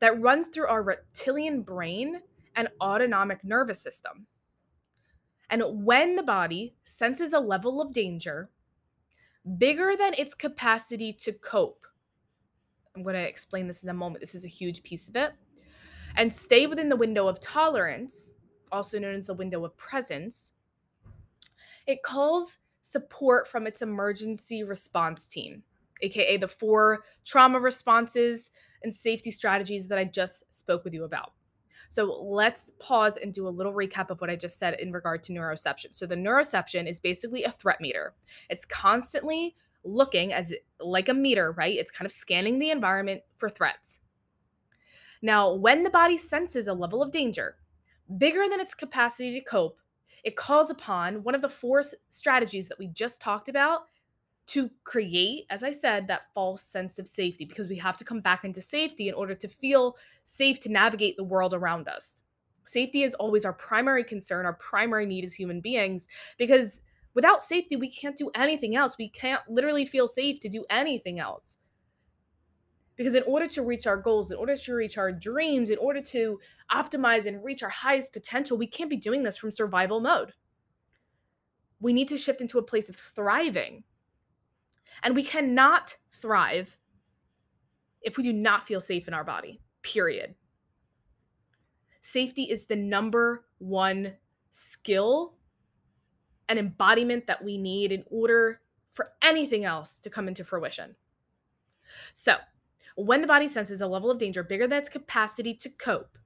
that 0.00 0.20
runs 0.20 0.48
through 0.48 0.66
our 0.66 0.82
reptilian 0.82 1.62
brain 1.62 2.20
and 2.54 2.68
autonomic 2.80 3.42
nervous 3.44 3.80
system. 3.80 4.26
And 5.48 5.62
when 5.84 6.16
the 6.16 6.22
body 6.22 6.74
senses 6.84 7.32
a 7.32 7.40
level 7.40 7.80
of 7.80 7.92
danger 7.92 8.50
bigger 9.58 9.94
than 9.96 10.14
its 10.18 10.34
capacity 10.34 11.12
to 11.12 11.32
cope, 11.32 11.86
I'm 12.94 13.02
going 13.02 13.14
to 13.14 13.28
explain 13.28 13.66
this 13.66 13.82
in 13.82 13.90
a 13.90 13.94
moment. 13.94 14.20
This 14.20 14.34
is 14.34 14.44
a 14.44 14.48
huge 14.48 14.82
piece 14.82 15.08
of 15.08 15.16
it. 15.16 15.32
And 16.16 16.32
stay 16.32 16.66
within 16.66 16.88
the 16.88 16.96
window 16.96 17.28
of 17.28 17.40
tolerance, 17.40 18.34
also 18.72 18.98
known 18.98 19.14
as 19.14 19.26
the 19.26 19.34
window 19.34 19.64
of 19.64 19.76
presence, 19.76 20.52
it 21.86 22.02
calls 22.02 22.58
support 22.86 23.48
from 23.48 23.66
its 23.66 23.82
emergency 23.82 24.62
response 24.62 25.26
team, 25.26 25.64
aka 26.02 26.36
the 26.36 26.46
four 26.46 27.02
trauma 27.24 27.58
responses 27.58 28.52
and 28.84 28.94
safety 28.94 29.32
strategies 29.32 29.88
that 29.88 29.98
I 29.98 30.04
just 30.04 30.54
spoke 30.54 30.84
with 30.84 30.94
you 30.94 31.02
about. 31.02 31.32
So 31.88 32.04
let's 32.04 32.70
pause 32.78 33.16
and 33.16 33.34
do 33.34 33.48
a 33.48 33.50
little 33.50 33.72
recap 33.72 34.10
of 34.10 34.20
what 34.20 34.30
I 34.30 34.36
just 34.36 34.58
said 34.58 34.78
in 34.78 34.92
regard 34.92 35.24
to 35.24 35.32
neuroception. 35.32 35.94
So 35.94 36.06
the 36.06 36.14
neuroception 36.14 36.88
is 36.88 37.00
basically 37.00 37.42
a 37.42 37.50
threat 37.50 37.80
meter. 37.80 38.14
It's 38.48 38.64
constantly 38.64 39.56
looking 39.82 40.32
as 40.32 40.54
like 40.78 41.08
a 41.08 41.14
meter, 41.14 41.52
right? 41.52 41.76
It's 41.76 41.90
kind 41.90 42.06
of 42.06 42.12
scanning 42.12 42.60
the 42.60 42.70
environment 42.70 43.22
for 43.36 43.48
threats. 43.48 43.98
Now, 45.22 45.52
when 45.52 45.82
the 45.82 45.90
body 45.90 46.16
senses 46.16 46.68
a 46.68 46.74
level 46.74 47.02
of 47.02 47.10
danger 47.10 47.56
bigger 48.16 48.48
than 48.48 48.60
its 48.60 48.74
capacity 48.74 49.32
to 49.32 49.44
cope, 49.44 49.80
it 50.24 50.36
calls 50.36 50.70
upon 50.70 51.22
one 51.22 51.34
of 51.34 51.42
the 51.42 51.48
four 51.48 51.82
strategies 52.10 52.68
that 52.68 52.78
we 52.78 52.86
just 52.88 53.20
talked 53.20 53.48
about 53.48 53.82
to 54.48 54.70
create, 54.84 55.44
as 55.50 55.62
I 55.64 55.72
said, 55.72 56.06
that 56.06 56.32
false 56.32 56.62
sense 56.62 56.98
of 56.98 57.08
safety 57.08 57.44
because 57.44 57.66
we 57.66 57.76
have 57.76 57.96
to 57.96 58.04
come 58.04 58.20
back 58.20 58.44
into 58.44 58.62
safety 58.62 59.08
in 59.08 59.14
order 59.14 59.34
to 59.34 59.48
feel 59.48 59.96
safe 60.22 60.60
to 60.60 60.68
navigate 60.70 61.16
the 61.16 61.24
world 61.24 61.52
around 61.52 61.88
us. 61.88 62.22
Safety 62.64 63.02
is 63.02 63.14
always 63.14 63.44
our 63.44 63.52
primary 63.52 64.04
concern, 64.04 64.46
our 64.46 64.54
primary 64.54 65.06
need 65.06 65.24
as 65.24 65.34
human 65.34 65.60
beings, 65.60 66.06
because 66.38 66.80
without 67.14 67.42
safety, 67.42 67.76
we 67.76 67.90
can't 67.90 68.16
do 68.16 68.30
anything 68.34 68.76
else. 68.76 68.96
We 68.98 69.08
can't 69.08 69.40
literally 69.48 69.86
feel 69.86 70.06
safe 70.06 70.40
to 70.40 70.48
do 70.48 70.64
anything 70.70 71.18
else. 71.18 71.58
Because 72.96 73.14
in 73.14 73.22
order 73.24 73.46
to 73.48 73.62
reach 73.62 73.86
our 73.86 73.96
goals, 73.96 74.30
in 74.30 74.38
order 74.38 74.56
to 74.56 74.74
reach 74.74 74.96
our 74.96 75.12
dreams, 75.12 75.70
in 75.70 75.78
order 75.78 76.00
to 76.00 76.40
optimize 76.72 77.26
and 77.26 77.44
reach 77.44 77.62
our 77.62 77.68
highest 77.68 78.12
potential, 78.12 78.56
we 78.56 78.66
can't 78.66 78.90
be 78.90 78.96
doing 78.96 79.22
this 79.22 79.36
from 79.36 79.50
survival 79.50 80.00
mode. 80.00 80.32
We 81.78 81.92
need 81.92 82.08
to 82.08 82.18
shift 82.18 82.40
into 82.40 82.58
a 82.58 82.62
place 82.62 82.88
of 82.88 82.96
thriving. 82.96 83.84
And 85.02 85.14
we 85.14 85.22
cannot 85.22 85.96
thrive 86.10 86.78
if 88.00 88.16
we 88.16 88.22
do 88.22 88.32
not 88.32 88.62
feel 88.62 88.80
safe 88.80 89.08
in 89.08 89.14
our 89.14 89.24
body, 89.24 89.60
period. 89.82 90.34
Safety 92.00 92.44
is 92.44 92.64
the 92.64 92.76
number 92.76 93.44
one 93.58 94.14
skill 94.52 95.34
and 96.48 96.58
embodiment 96.58 97.26
that 97.26 97.44
we 97.44 97.58
need 97.58 97.92
in 97.92 98.04
order 98.10 98.60
for 98.92 99.12
anything 99.22 99.64
else 99.64 99.98
to 99.98 100.08
come 100.08 100.28
into 100.28 100.44
fruition. 100.44 100.94
So, 102.14 102.36
when 102.96 103.20
the 103.20 103.26
body 103.26 103.46
senses 103.46 103.80
a 103.80 103.86
level 103.86 104.10
of 104.10 104.18
danger 104.18 104.42
bigger 104.42 104.66
than 104.66 104.78
its 104.78 104.88
capacity 104.88 105.54
to 105.54 105.68
cope, 105.68 106.18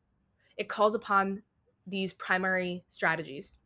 it 0.57 0.69
calls 0.69 0.95
upon 0.95 1.43
these 1.87 2.13
primary 2.13 2.85
strategies. 2.89 3.59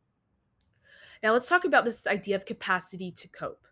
Now, 1.23 1.33
let's 1.33 1.49
talk 1.49 1.65
about 1.65 1.85
this 1.85 2.07
idea 2.07 2.37
of 2.37 2.47
capacity 2.47 3.11
to 3.13 3.29
cope. 3.29 3.67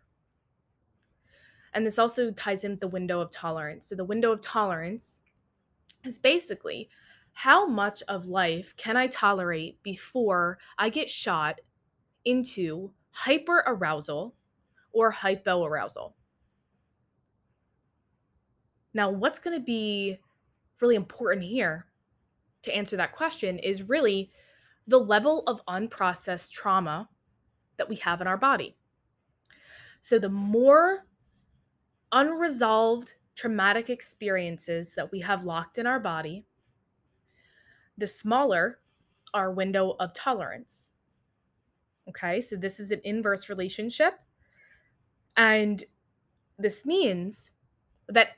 And 1.73 1.85
this 1.85 1.97
also 1.97 2.31
ties 2.31 2.63
in 2.63 2.77
the 2.79 2.87
window 2.87 3.19
of 3.19 3.31
tolerance. 3.31 3.87
So, 3.87 3.95
the 3.95 4.05
window 4.05 4.31
of 4.31 4.41
tolerance 4.41 5.19
is 6.03 6.19
basically 6.19 6.89
how 7.33 7.65
much 7.65 8.03
of 8.07 8.27
life 8.27 8.75
can 8.77 8.95
I 8.95 9.07
tolerate 9.07 9.81
before 9.81 10.59
I 10.77 10.89
get 10.89 11.09
shot 11.09 11.59
into 12.23 12.91
hyper 13.09 13.63
arousal 13.65 14.35
or 14.91 15.11
hypoarousal? 15.11 16.13
Now, 18.93 19.09
what's 19.09 19.39
going 19.39 19.57
to 19.57 19.63
be 19.63 20.19
really 20.79 20.95
important 20.95 21.43
here 21.43 21.87
to 22.63 22.75
answer 22.75 22.95
that 22.97 23.13
question 23.13 23.59
is 23.59 23.83
really 23.83 24.31
the 24.87 24.99
level 24.99 25.43
of 25.47 25.65
unprocessed 25.65 26.51
trauma 26.51 27.09
that 27.77 27.89
we 27.89 27.95
have 27.97 28.21
in 28.21 28.27
our 28.27 28.37
body. 28.37 28.75
So, 30.01 30.19
the 30.19 30.29
more 30.29 31.05
unresolved 32.11 33.15
traumatic 33.35 33.89
experiences 33.89 34.93
that 34.95 35.11
we 35.11 35.21
have 35.21 35.43
locked 35.43 35.77
in 35.77 35.87
our 35.87 35.99
body, 35.99 36.45
the 37.97 38.07
smaller 38.07 38.79
our 39.33 39.51
window 39.51 39.95
of 39.99 40.13
tolerance. 40.13 40.89
Okay, 42.07 42.41
so 42.41 42.55
this 42.55 42.79
is 42.79 42.91
an 42.91 43.01
inverse 43.03 43.49
relationship. 43.49 44.19
And 45.37 45.83
this 46.59 46.85
means 46.85 47.49
that 48.09 48.37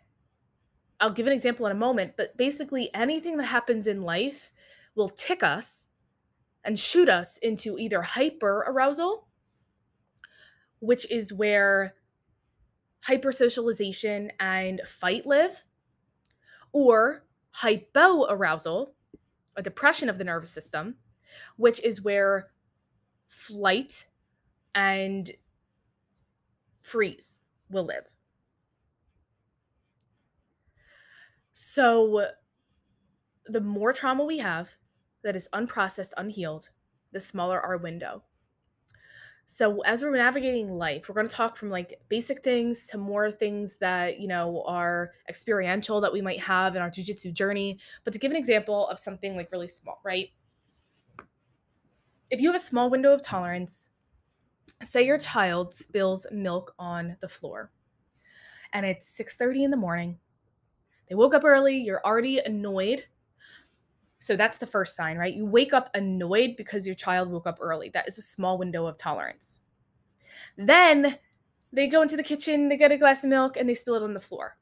I'll 1.00 1.12
give 1.12 1.28
an 1.28 1.34
example 1.34 1.66
in 1.66 1.72
a 1.72 1.76
moment, 1.76 2.14
but 2.18 2.38
basically 2.38 2.94
anything 2.94 3.38
that 3.38 3.46
happens 3.46 3.88
in 3.88 4.02
life 4.02 4.54
will 4.96 5.10
tick 5.10 5.44
us 5.44 5.88
and 6.64 6.80
shoot 6.80 7.10
us 7.10 7.38
into 7.38 7.78
either 7.78 8.02
hyper 8.02 8.64
arousal, 8.68 9.28
which 10.80 11.10
is 11.12 11.34
where 11.34 11.96
hypersocialization 13.08 14.32
and 14.40 14.82
fight 14.88 15.26
live, 15.26 15.64
or 16.72 17.24
hypo 17.52 18.26
arousal, 18.30 18.96
a 19.56 19.62
depression 19.62 20.10
of 20.10 20.18
the 20.18 20.24
nervous 20.24 20.50
system, 20.50 20.96
which 21.58 21.80
is 21.82 22.02
where 22.02 22.48
flight 23.28 24.08
and 24.74 25.32
freeze 26.82 27.42
will 27.70 27.86
live. 27.86 28.06
So, 31.56 32.26
the 33.46 33.62
more 33.62 33.94
trauma 33.94 34.26
we 34.26 34.40
have 34.40 34.76
that 35.24 35.38
is 35.38 35.48
unprocessed, 35.54 36.12
unhealed, 36.18 36.70
the 37.14 37.22
smaller 37.22 37.62
our 37.62 37.78
window. 37.78 38.24
So, 39.46 39.80
as 39.82 40.04
we're 40.04 40.18
navigating 40.18 40.78
life, 40.78 41.08
we're 41.08 41.16
going 41.16 41.30
to 41.30 41.34
talk 41.34 41.56
from 41.56 41.70
like 41.70 42.02
basic 42.10 42.44
things 42.44 42.88
to 42.88 42.98
more 42.98 43.32
things 43.32 43.78
that, 43.78 44.20
you 44.20 44.28
know, 44.28 44.66
are 44.68 45.14
experiential 45.30 46.02
that 46.02 46.12
we 46.12 46.22
might 46.22 46.42
have 46.42 46.76
in 46.76 46.82
our 46.82 46.90
jujitsu 46.90 47.32
journey. 47.32 47.80
But 48.04 48.12
to 48.12 48.20
give 48.20 48.32
an 48.32 48.38
example 48.38 48.90
of 48.90 49.00
something 49.00 49.38
like 49.38 49.50
really 49.54 49.70
small, 49.70 50.02
right? 50.04 50.32
If 52.30 52.42
you 52.42 52.52
have 52.52 52.60
a 52.60 52.64
small 52.64 52.90
window 52.90 53.14
of 53.14 53.22
tolerance, 53.22 53.88
say 54.84 55.06
your 55.06 55.20
child 55.20 55.74
spills 55.74 56.28
milk 56.32 56.76
on 56.78 57.16
the 57.22 57.30
floor 57.30 57.72
and 58.74 58.86
it's 58.86 59.08
6:30 59.08 59.64
in 59.64 59.72
the 59.72 59.78
morning. 59.78 60.20
They 61.10 61.16
woke 61.16 61.34
up 61.34 61.44
early, 61.44 61.78
you're 61.78 62.06
already 62.06 62.40
annoyed 62.40 63.04
so 64.26 64.36
that's 64.36 64.58
the 64.58 64.66
first 64.66 64.96
sign, 64.96 65.18
right? 65.18 65.36
You 65.36 65.46
wake 65.46 65.72
up 65.72 65.92
annoyed 65.94 66.56
because 66.58 66.88
your 66.88 66.96
child 66.96 67.30
woke 67.30 67.46
up 67.46 67.60
early. 67.62 67.90
That 67.90 68.08
is 68.08 68.18
a 68.18 68.24
small 68.24 68.58
window 68.58 68.88
of 68.88 68.98
tolerance. 68.98 69.60
Then 70.58 71.20
they 71.72 71.88
go 71.88 72.02
into 72.02 72.18
the 72.18 72.24
kitchen, 72.24 72.68
they 72.68 72.76
get 72.76 72.92
a 72.92 72.98
glass 72.98 73.24
of 73.24 73.30
milk, 73.30 73.56
and 73.56 73.70
they 73.70 73.76
spill 73.76 73.94
it 73.94 74.02
on 74.02 74.16
the 74.16 74.20
floor. 74.20 74.58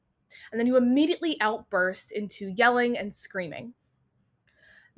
And 0.52 0.60
then 0.60 0.66
you 0.66 0.76
immediately 0.76 1.40
outburst 1.40 2.12
into 2.12 2.50
yelling 2.50 2.98
and 2.98 3.14
screaming. 3.14 3.72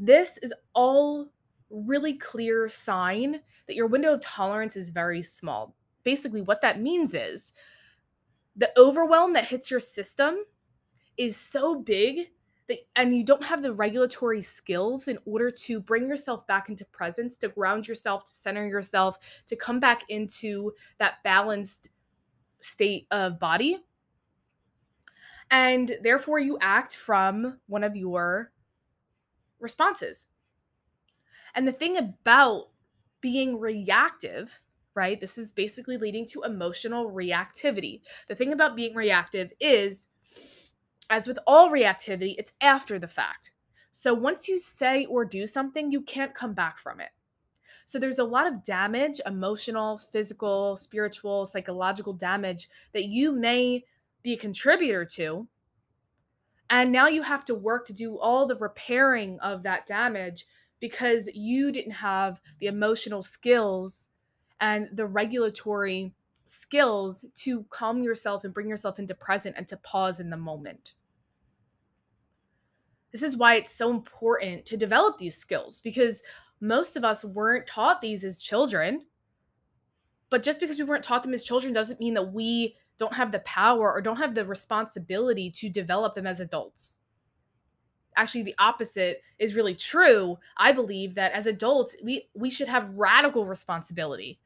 This 0.00 0.36
is 0.38 0.52
all 0.74 1.28
really 1.70 2.14
clear 2.14 2.68
sign 2.68 3.42
that 3.68 3.76
your 3.76 3.86
window 3.86 4.14
of 4.14 4.20
tolerance 4.20 4.74
is 4.74 4.88
very 4.88 5.22
small. 5.22 5.76
Basically, 6.02 6.42
what 6.42 6.60
that 6.62 6.80
means 6.80 7.14
is 7.14 7.52
the 8.56 8.76
overwhelm 8.76 9.32
that 9.34 9.46
hits 9.46 9.70
your 9.70 9.78
system 9.78 10.38
is 11.16 11.36
so 11.36 11.80
big 11.80 12.28
that, 12.68 12.78
and 12.96 13.16
you 13.16 13.24
don't 13.24 13.44
have 13.44 13.62
the 13.62 13.72
regulatory 13.72 14.42
skills 14.42 15.08
in 15.08 15.18
order 15.24 15.50
to 15.50 15.80
bring 15.80 16.08
yourself 16.08 16.46
back 16.46 16.68
into 16.68 16.84
presence, 16.86 17.36
to 17.38 17.48
ground 17.48 17.86
yourself, 17.86 18.24
to 18.24 18.30
center 18.30 18.66
yourself, 18.66 19.18
to 19.46 19.56
come 19.56 19.78
back 19.78 20.02
into 20.08 20.72
that 20.98 21.22
balanced 21.22 21.90
state 22.60 23.06
of 23.10 23.38
body. 23.38 23.78
And 25.50 25.96
therefore, 26.02 26.40
you 26.40 26.58
act 26.60 26.96
from 26.96 27.60
one 27.68 27.84
of 27.84 27.94
your 27.94 28.50
responses. 29.60 30.26
And 31.54 31.68
the 31.68 31.72
thing 31.72 31.96
about 31.96 32.70
being 33.20 33.58
reactive, 33.58 34.60
right? 34.94 35.20
This 35.20 35.38
is 35.38 35.52
basically 35.52 35.98
leading 35.98 36.26
to 36.28 36.42
emotional 36.42 37.10
reactivity. 37.10 38.00
The 38.28 38.34
thing 38.34 38.52
about 38.52 38.76
being 38.76 38.94
reactive 38.94 39.52
is 39.60 40.08
as 41.10 41.26
with 41.26 41.38
all 41.46 41.70
reactivity, 41.70 42.34
it's 42.38 42.52
after 42.60 42.98
the 42.98 43.08
fact. 43.08 43.50
So 43.90 44.12
once 44.12 44.48
you 44.48 44.58
say 44.58 45.06
or 45.06 45.24
do 45.24 45.46
something, 45.46 45.90
you 45.90 46.02
can't 46.02 46.34
come 46.34 46.52
back 46.52 46.78
from 46.78 47.00
it. 47.00 47.10
So 47.86 47.98
there's 47.98 48.18
a 48.18 48.24
lot 48.24 48.46
of 48.46 48.64
damage, 48.64 49.20
emotional, 49.24 49.96
physical, 49.98 50.76
spiritual, 50.76 51.46
psychological 51.46 52.12
damage 52.12 52.68
that 52.92 53.04
you 53.04 53.32
may 53.32 53.84
be 54.22 54.32
a 54.32 54.36
contributor 54.36 55.04
to. 55.04 55.46
And 56.68 56.90
now 56.90 57.06
you 57.06 57.22
have 57.22 57.44
to 57.44 57.54
work 57.54 57.86
to 57.86 57.92
do 57.92 58.18
all 58.18 58.46
the 58.46 58.56
repairing 58.56 59.38
of 59.38 59.62
that 59.62 59.86
damage 59.86 60.46
because 60.80 61.28
you 61.32 61.70
didn't 61.70 61.92
have 61.92 62.40
the 62.58 62.66
emotional 62.66 63.22
skills 63.22 64.08
and 64.60 64.88
the 64.92 65.06
regulatory 65.06 66.12
skills 66.44 67.24
to 67.36 67.64
calm 67.70 68.02
yourself 68.02 68.44
and 68.44 68.52
bring 68.52 68.68
yourself 68.68 68.98
into 68.98 69.14
present 69.14 69.54
and 69.56 69.68
to 69.68 69.76
pause 69.76 70.18
in 70.18 70.30
the 70.30 70.36
moment. 70.36 70.92
This 73.16 73.30
is 73.30 73.36
why 73.38 73.54
it's 73.54 73.72
so 73.72 73.90
important 73.90 74.66
to 74.66 74.76
develop 74.76 75.16
these 75.16 75.38
skills 75.38 75.80
because 75.80 76.22
most 76.60 76.96
of 76.96 77.04
us 77.04 77.24
weren't 77.24 77.66
taught 77.66 78.02
these 78.02 78.24
as 78.24 78.36
children. 78.36 79.06
But 80.28 80.42
just 80.42 80.60
because 80.60 80.78
we 80.78 80.84
weren't 80.84 81.02
taught 81.02 81.22
them 81.22 81.32
as 81.32 81.42
children 81.42 81.72
doesn't 81.72 81.98
mean 81.98 82.12
that 82.12 82.34
we 82.34 82.76
don't 82.98 83.14
have 83.14 83.32
the 83.32 83.38
power 83.38 83.90
or 83.90 84.02
don't 84.02 84.18
have 84.18 84.34
the 84.34 84.44
responsibility 84.44 85.50
to 85.52 85.70
develop 85.70 86.14
them 86.14 86.26
as 86.26 86.40
adults. 86.40 86.98
Actually, 88.16 88.42
the 88.42 88.54
opposite 88.58 89.22
is 89.38 89.56
really 89.56 89.74
true. 89.74 90.36
I 90.58 90.72
believe 90.72 91.14
that 91.14 91.32
as 91.32 91.46
adults, 91.46 91.96
we 92.04 92.28
we 92.34 92.50
should 92.50 92.68
have 92.68 92.98
radical 92.98 93.46
responsibility 93.46 94.40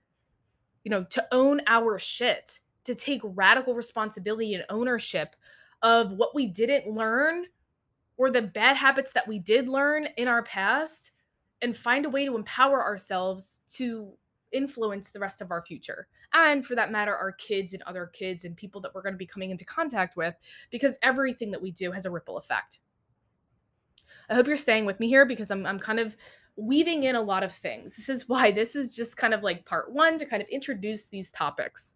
you 0.84 0.92
know, 0.92 1.02
to 1.10 1.26
own 1.32 1.60
our 1.66 1.98
shit, 1.98 2.60
to 2.84 2.94
take 2.94 3.20
radical 3.24 3.74
responsibility 3.74 4.54
and 4.54 4.64
ownership 4.70 5.34
of 5.82 6.12
what 6.12 6.36
we 6.36 6.46
didn't 6.46 6.94
learn 6.94 7.46
or 8.20 8.30
the 8.30 8.42
bad 8.42 8.76
habits 8.76 9.12
that 9.12 9.26
we 9.26 9.38
did 9.38 9.66
learn 9.66 10.06
in 10.18 10.28
our 10.28 10.42
past 10.42 11.10
and 11.62 11.74
find 11.74 12.04
a 12.04 12.10
way 12.10 12.26
to 12.26 12.36
empower 12.36 12.84
ourselves 12.84 13.60
to 13.72 14.12
influence 14.52 15.08
the 15.08 15.18
rest 15.18 15.40
of 15.40 15.50
our 15.50 15.62
future. 15.62 16.06
And 16.34 16.66
for 16.66 16.74
that 16.74 16.92
matter, 16.92 17.16
our 17.16 17.32
kids 17.32 17.72
and 17.72 17.82
other 17.84 18.10
kids 18.12 18.44
and 18.44 18.54
people 18.54 18.78
that 18.82 18.94
we're 18.94 19.00
going 19.00 19.14
to 19.14 19.18
be 19.18 19.24
coming 19.24 19.50
into 19.50 19.64
contact 19.64 20.18
with, 20.18 20.34
because 20.70 20.98
everything 21.02 21.50
that 21.52 21.62
we 21.62 21.70
do 21.70 21.92
has 21.92 22.04
a 22.04 22.10
ripple 22.10 22.36
effect. 22.36 22.80
I 24.28 24.34
hope 24.34 24.46
you're 24.46 24.58
staying 24.58 24.84
with 24.84 25.00
me 25.00 25.08
here 25.08 25.24
because 25.24 25.50
I'm, 25.50 25.64
I'm 25.64 25.78
kind 25.78 25.98
of 25.98 26.14
weaving 26.56 27.04
in 27.04 27.16
a 27.16 27.22
lot 27.22 27.42
of 27.42 27.54
things. 27.54 27.96
This 27.96 28.10
is 28.10 28.28
why 28.28 28.50
this 28.50 28.76
is 28.76 28.94
just 28.94 29.16
kind 29.16 29.32
of 29.32 29.42
like 29.42 29.64
part 29.64 29.94
one 29.94 30.18
to 30.18 30.26
kind 30.26 30.42
of 30.42 30.48
introduce 30.50 31.06
these 31.06 31.30
topics. 31.30 31.94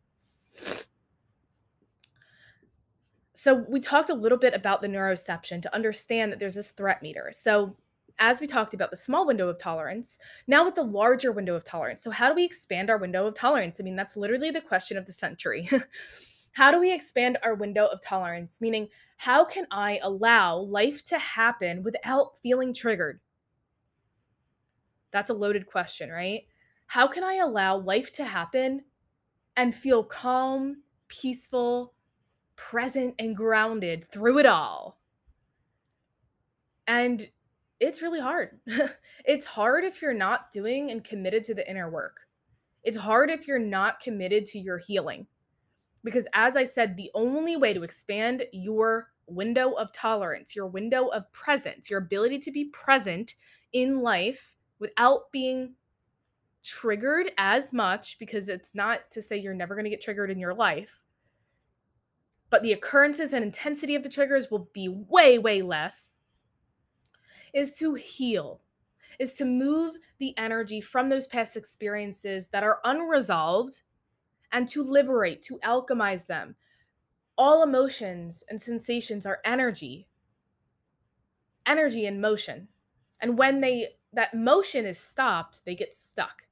So, 3.45 3.67
we 3.69 3.79
talked 3.79 4.09
a 4.09 4.15
little 4.15 4.39
bit 4.39 4.55
about 4.55 4.81
the 4.81 4.89
neuroception 4.89 5.61
to 5.61 5.75
understand 5.75 6.33
that 6.33 6.39
there's 6.39 6.55
this 6.55 6.71
threat 6.71 7.03
meter. 7.03 7.29
So, 7.31 7.77
as 8.19 8.41
we 8.41 8.47
talked 8.47 8.73
about 8.73 8.91
the 8.91 8.97
small 8.97 9.27
window 9.27 9.51
of 9.51 9.59
tolerance, 9.59 10.19
now 10.47 10.65
with 10.65 10.77
the 10.77 10.83
larger 10.83 11.31
window 11.31 11.55
of 11.55 11.63
tolerance. 11.63 12.03
So, 12.03 12.11
how 12.11 12.31
do 12.31 12.35
we 12.35 12.43
expand 12.43 12.89
our 12.89 12.97
window 12.97 13.27
of 13.27 13.35
tolerance? 13.35 13.77
I 13.79 13.83
mean, 13.83 13.97
that's 13.97 14.17
literally 14.17 14.51
the 14.51 14.63
question 14.63 14.97
of 14.97 15.05
the 15.05 15.13
century. 15.13 15.69
how 16.53 16.71
do 16.71 16.81
we 16.81 16.91
expand 16.91 17.37
our 17.43 17.55
window 17.55 17.85
of 17.85 18.01
tolerance? 18.01 18.63
Meaning, 18.63 18.89
how 19.19 19.45
can 19.45 19.67
I 19.71 20.01
allow 20.03 20.57
life 20.57 21.05
to 21.09 21.19
happen 21.19 21.83
without 21.83 22.39
feeling 22.39 22.73
triggered? 22.73 23.21
That's 25.11 25.29
a 25.29 25.35
loaded 25.35 25.67
question, 25.67 26.09
right? 26.09 26.47
How 26.87 27.07
can 27.07 27.23
I 27.23 27.35
allow 27.35 27.77
life 27.77 28.11
to 28.13 28.25
happen 28.25 28.85
and 29.55 29.75
feel 29.75 30.03
calm, 30.03 30.85
peaceful, 31.09 31.94
present, 32.57 33.15
and 33.19 33.37
grounded 33.37 34.07
through 34.07 34.39
it 34.39 34.47
all? 34.47 34.99
And 36.87 37.29
it's 37.81 38.03
really 38.03 38.21
hard. 38.21 38.59
it's 39.25 39.47
hard 39.47 39.85
if 39.85 40.01
you're 40.01 40.15
not 40.15 40.53
doing 40.53 40.91
and 40.91 41.03
committed 41.05 41.45
to 41.45 41.55
the 41.55 41.69
inner 41.69 41.91
work. 41.91 42.21
It's 42.83 42.99
hard 42.99 43.31
if 43.31 43.49
you're 43.49 43.59
not 43.59 44.01
committed 44.01 44.47
to 44.47 44.59
your 44.59 44.79
healing. 44.79 45.27
Because 46.03 46.29
as 46.35 46.57
I 46.57 46.65
said, 46.65 46.97
the 46.97 47.11
only 47.15 47.57
way 47.57 47.73
to 47.73 47.83
expand 47.83 48.45
your 48.53 49.09
window 49.27 49.73
of 49.73 49.93
tolerance, 49.93 50.55
your 50.55 50.67
window 50.67 51.07
of 51.09 51.31
presence, 51.33 51.89
your 51.89 52.01
ability 52.01 52.39
to 52.41 52.53
be 52.53 52.67
present 52.67 53.35
in 53.73 54.01
life 54.01 54.55
without 54.79 55.33
being 55.33 55.75
triggered 56.63 57.31
as 57.39 57.73
much 57.73 58.19
because 58.19 58.49
it's 58.49 58.75
not 58.75 59.11
to 59.11 59.21
say 59.21 59.37
you're 59.37 59.55
never 59.55 59.75
going 59.75 59.85
to 59.85 59.91
get 59.91 60.03
triggered 60.03 60.31
in 60.31 60.39
your 60.39 60.55
life 60.55 61.04
but 62.55 62.63
the 62.63 62.73
occurrences 62.73 63.33
and 63.33 63.45
intensity 63.45 63.97
of 63.97 64.05
the 64.05 64.09
triggers 64.09 64.49
will 64.49 64.69
be 64.73 64.89
way 64.89 65.37
way 65.41 65.61
less 65.61 66.11
is 67.53 67.75
to 67.77 67.95
heal 67.95 68.61
is 69.19 69.35
to 69.35 69.45
move 69.45 69.97
the 70.21 70.39
energy 70.39 70.81
from 70.81 71.09
those 71.09 71.27
past 71.27 71.57
experiences 71.57 72.51
that 72.51 72.63
are 72.63 72.79
unresolved 72.85 73.83
and 74.53 74.69
to 74.69 74.85
liberate 74.85 75.43
to 75.43 75.59
alchemize 75.65 76.27
them. 76.29 76.55
All 77.37 77.65
emotions 77.65 78.45
and 78.49 78.63
sensations 78.63 79.27
are 79.27 79.41
energy. 79.45 80.07
Energy 81.67 82.07
in 82.07 82.21
motion. 82.21 82.69
And 83.19 83.37
when 83.37 83.63
they 83.63 83.97
that 84.13 84.33
motion 84.33 84.87
is 84.87 85.01
stopped, 85.01 85.65
they 85.65 85.75
get 85.75 85.93
stuck. 85.93 86.45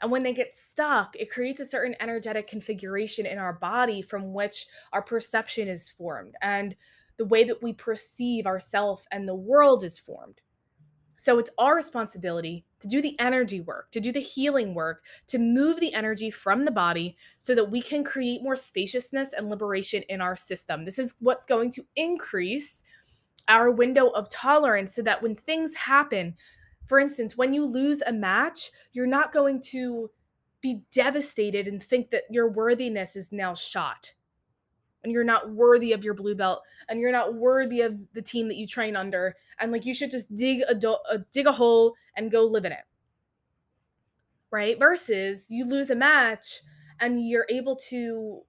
And 0.00 0.10
when 0.10 0.22
they 0.22 0.32
get 0.32 0.54
stuck, 0.54 1.16
it 1.16 1.30
creates 1.30 1.60
a 1.60 1.66
certain 1.66 1.94
energetic 2.00 2.46
configuration 2.46 3.26
in 3.26 3.38
our 3.38 3.54
body 3.54 4.02
from 4.02 4.34
which 4.34 4.66
our 4.92 5.02
perception 5.02 5.68
is 5.68 5.88
formed 5.88 6.34
and 6.42 6.74
the 7.16 7.24
way 7.24 7.44
that 7.44 7.62
we 7.62 7.72
perceive 7.72 8.46
ourselves 8.46 9.06
and 9.12 9.26
the 9.26 9.34
world 9.34 9.84
is 9.84 9.98
formed. 9.98 10.40
So 11.16 11.38
it's 11.38 11.50
our 11.58 11.76
responsibility 11.76 12.64
to 12.80 12.88
do 12.88 13.00
the 13.00 13.18
energy 13.20 13.60
work, 13.60 13.90
to 13.92 14.00
do 14.00 14.10
the 14.10 14.20
healing 14.20 14.74
work, 14.74 15.04
to 15.28 15.38
move 15.38 15.78
the 15.78 15.94
energy 15.94 16.30
from 16.30 16.64
the 16.64 16.70
body 16.70 17.16
so 17.38 17.54
that 17.54 17.70
we 17.70 17.80
can 17.80 18.02
create 18.02 18.42
more 18.42 18.56
spaciousness 18.56 19.32
and 19.32 19.48
liberation 19.48 20.02
in 20.08 20.20
our 20.20 20.36
system. 20.36 20.84
This 20.84 20.98
is 20.98 21.14
what's 21.20 21.46
going 21.46 21.70
to 21.72 21.86
increase 21.96 22.82
our 23.48 23.70
window 23.70 24.08
of 24.08 24.28
tolerance 24.28 24.94
so 24.94 25.02
that 25.02 25.22
when 25.22 25.36
things 25.36 25.74
happen, 25.74 26.34
for 26.86 26.98
instance, 26.98 27.36
when 27.36 27.54
you 27.54 27.64
lose 27.64 28.02
a 28.02 28.12
match, 28.12 28.70
you're 28.92 29.06
not 29.06 29.32
going 29.32 29.60
to 29.70 30.10
be 30.60 30.82
devastated 30.92 31.68
and 31.68 31.82
think 31.82 32.10
that 32.10 32.24
your 32.30 32.48
worthiness 32.48 33.16
is 33.16 33.32
now 33.32 33.54
shot. 33.54 34.12
And 35.02 35.12
you're 35.12 35.24
not 35.24 35.50
worthy 35.50 35.92
of 35.92 36.02
your 36.02 36.14
blue 36.14 36.34
belt 36.34 36.62
and 36.88 36.98
you're 36.98 37.12
not 37.12 37.34
worthy 37.34 37.82
of 37.82 37.98
the 38.14 38.22
team 38.22 38.48
that 38.48 38.56
you 38.56 38.66
train 38.66 38.96
under 38.96 39.36
and 39.60 39.70
like 39.70 39.84
you 39.84 39.92
should 39.92 40.10
just 40.10 40.34
dig 40.34 40.62
a, 40.66 40.74
do- 40.74 40.96
a 41.10 41.18
dig 41.30 41.46
a 41.46 41.52
hole 41.52 41.94
and 42.16 42.30
go 42.30 42.46
live 42.46 42.64
in 42.64 42.72
it. 42.72 42.84
Right? 44.50 44.78
Versus 44.78 45.46
you 45.50 45.66
lose 45.66 45.90
a 45.90 45.94
match 45.94 46.62
and 47.00 47.28
you're 47.28 47.46
able 47.50 47.76
to 47.90 48.40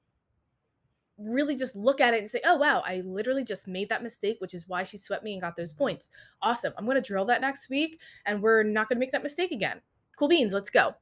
really 1.17 1.55
just 1.55 1.75
look 1.75 2.01
at 2.01 2.13
it 2.13 2.19
and 2.19 2.29
say 2.29 2.41
oh 2.45 2.55
wow 2.57 2.83
i 2.85 3.01
literally 3.05 3.43
just 3.43 3.67
made 3.67 3.87
that 3.87 4.03
mistake 4.03 4.35
which 4.39 4.53
is 4.53 4.67
why 4.67 4.83
she 4.83 4.97
swept 4.97 5.23
me 5.23 5.33
and 5.33 5.41
got 5.41 5.55
those 5.55 5.71
points 5.71 6.09
awesome 6.41 6.73
i'm 6.77 6.85
going 6.85 6.95
to 6.95 7.01
drill 7.01 7.25
that 7.25 7.41
next 7.41 7.69
week 7.69 8.01
and 8.25 8.41
we're 8.41 8.63
not 8.63 8.89
going 8.89 8.97
to 8.97 8.99
make 8.99 9.11
that 9.13 9.23
mistake 9.23 9.51
again 9.51 9.79
cool 10.17 10.27
beans 10.27 10.53
let's 10.53 10.69
go 10.69 10.93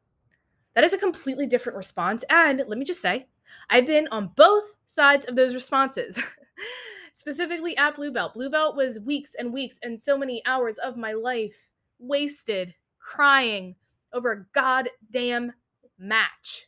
that 0.75 0.83
is 0.83 0.93
a 0.93 0.97
completely 0.97 1.47
different 1.47 1.77
response 1.77 2.23
and 2.29 2.61
let 2.67 2.77
me 2.77 2.85
just 2.85 3.01
say 3.01 3.27
I've 3.69 3.85
been 3.85 4.07
on 4.11 4.31
both 4.35 4.65
sides 4.85 5.25
of 5.25 5.35
those 5.35 5.55
responses. 5.55 6.21
Specifically 7.13 7.77
at 7.77 7.95
Blue 7.95 8.11
Belt. 8.11 8.33
Blue 8.33 8.49
Belt 8.49 8.75
was 8.75 8.99
weeks 8.99 9.35
and 9.37 9.53
weeks 9.53 9.79
and 9.83 9.99
so 9.99 10.17
many 10.17 10.41
hours 10.45 10.77
of 10.79 10.97
my 10.97 11.13
life 11.13 11.69
wasted 11.99 12.73
crying 12.99 13.75
over 14.13 14.31
a 14.31 14.45
goddamn 14.53 15.53
match. 15.97 16.67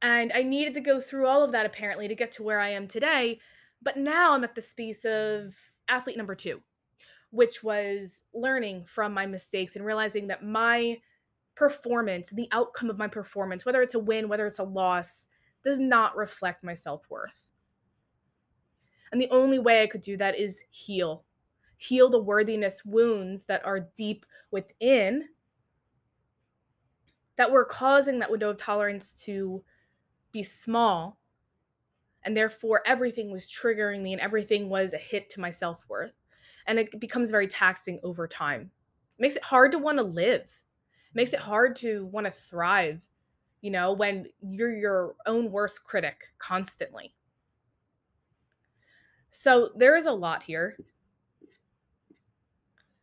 And 0.00 0.32
I 0.32 0.42
needed 0.42 0.74
to 0.74 0.80
go 0.80 1.00
through 1.00 1.26
all 1.26 1.42
of 1.42 1.52
that 1.52 1.66
apparently 1.66 2.08
to 2.08 2.14
get 2.14 2.32
to 2.32 2.42
where 2.42 2.60
I 2.60 2.70
am 2.70 2.86
today. 2.86 3.40
But 3.82 3.96
now 3.96 4.32
I'm 4.32 4.44
at 4.44 4.54
the 4.54 4.60
space 4.60 5.04
of 5.04 5.54
athlete 5.88 6.16
number 6.16 6.34
two, 6.34 6.62
which 7.30 7.62
was 7.62 8.22
learning 8.32 8.84
from 8.84 9.12
my 9.12 9.26
mistakes 9.26 9.76
and 9.76 9.84
realizing 9.84 10.28
that 10.28 10.44
my 10.44 10.98
performance, 11.54 12.30
the 12.30 12.48
outcome 12.52 12.90
of 12.90 12.98
my 12.98 13.08
performance, 13.08 13.66
whether 13.66 13.82
it's 13.82 13.94
a 13.94 13.98
win, 13.98 14.28
whether 14.28 14.46
it's 14.46 14.60
a 14.60 14.64
loss, 14.64 15.26
does 15.64 15.80
not 15.80 16.16
reflect 16.16 16.62
my 16.62 16.74
self 16.74 17.10
worth. 17.10 17.48
And 19.10 19.20
the 19.20 19.30
only 19.30 19.58
way 19.58 19.82
I 19.82 19.86
could 19.86 20.02
do 20.02 20.16
that 20.18 20.38
is 20.38 20.62
heal. 20.70 21.24
Heal 21.76 22.10
the 22.10 22.22
worthiness 22.22 22.84
wounds 22.84 23.44
that 23.46 23.64
are 23.64 23.88
deep 23.96 24.26
within 24.50 25.24
that 27.36 27.50
were 27.50 27.64
causing 27.64 28.18
that 28.18 28.30
window 28.30 28.50
of 28.50 28.56
tolerance 28.56 29.12
to 29.24 29.62
be 30.32 30.42
small. 30.42 31.18
And 32.24 32.36
therefore, 32.36 32.82
everything 32.84 33.30
was 33.30 33.46
triggering 33.46 34.02
me 34.02 34.12
and 34.12 34.20
everything 34.20 34.68
was 34.68 34.92
a 34.92 34.98
hit 34.98 35.30
to 35.30 35.40
my 35.40 35.50
self 35.50 35.84
worth. 35.88 36.12
And 36.66 36.78
it 36.78 37.00
becomes 37.00 37.30
very 37.30 37.48
taxing 37.48 38.00
over 38.02 38.28
time. 38.28 38.70
It 39.18 39.22
makes 39.22 39.36
it 39.36 39.44
hard 39.44 39.72
to 39.72 39.78
want 39.78 39.98
to 39.98 40.04
live 40.04 40.48
makes 41.18 41.32
it 41.32 41.40
hard 41.40 41.76
to 41.76 42.06
want 42.06 42.26
to 42.26 42.32
thrive, 42.32 43.04
you 43.60 43.70
know, 43.70 43.92
when 43.92 44.26
you're 44.40 44.76
your 44.76 45.16
own 45.26 45.50
worst 45.50 45.84
critic 45.84 46.22
constantly. 46.38 47.12
So 49.30 49.70
there 49.76 49.96
is 49.96 50.06
a 50.06 50.12
lot 50.12 50.44
here. 50.44 50.76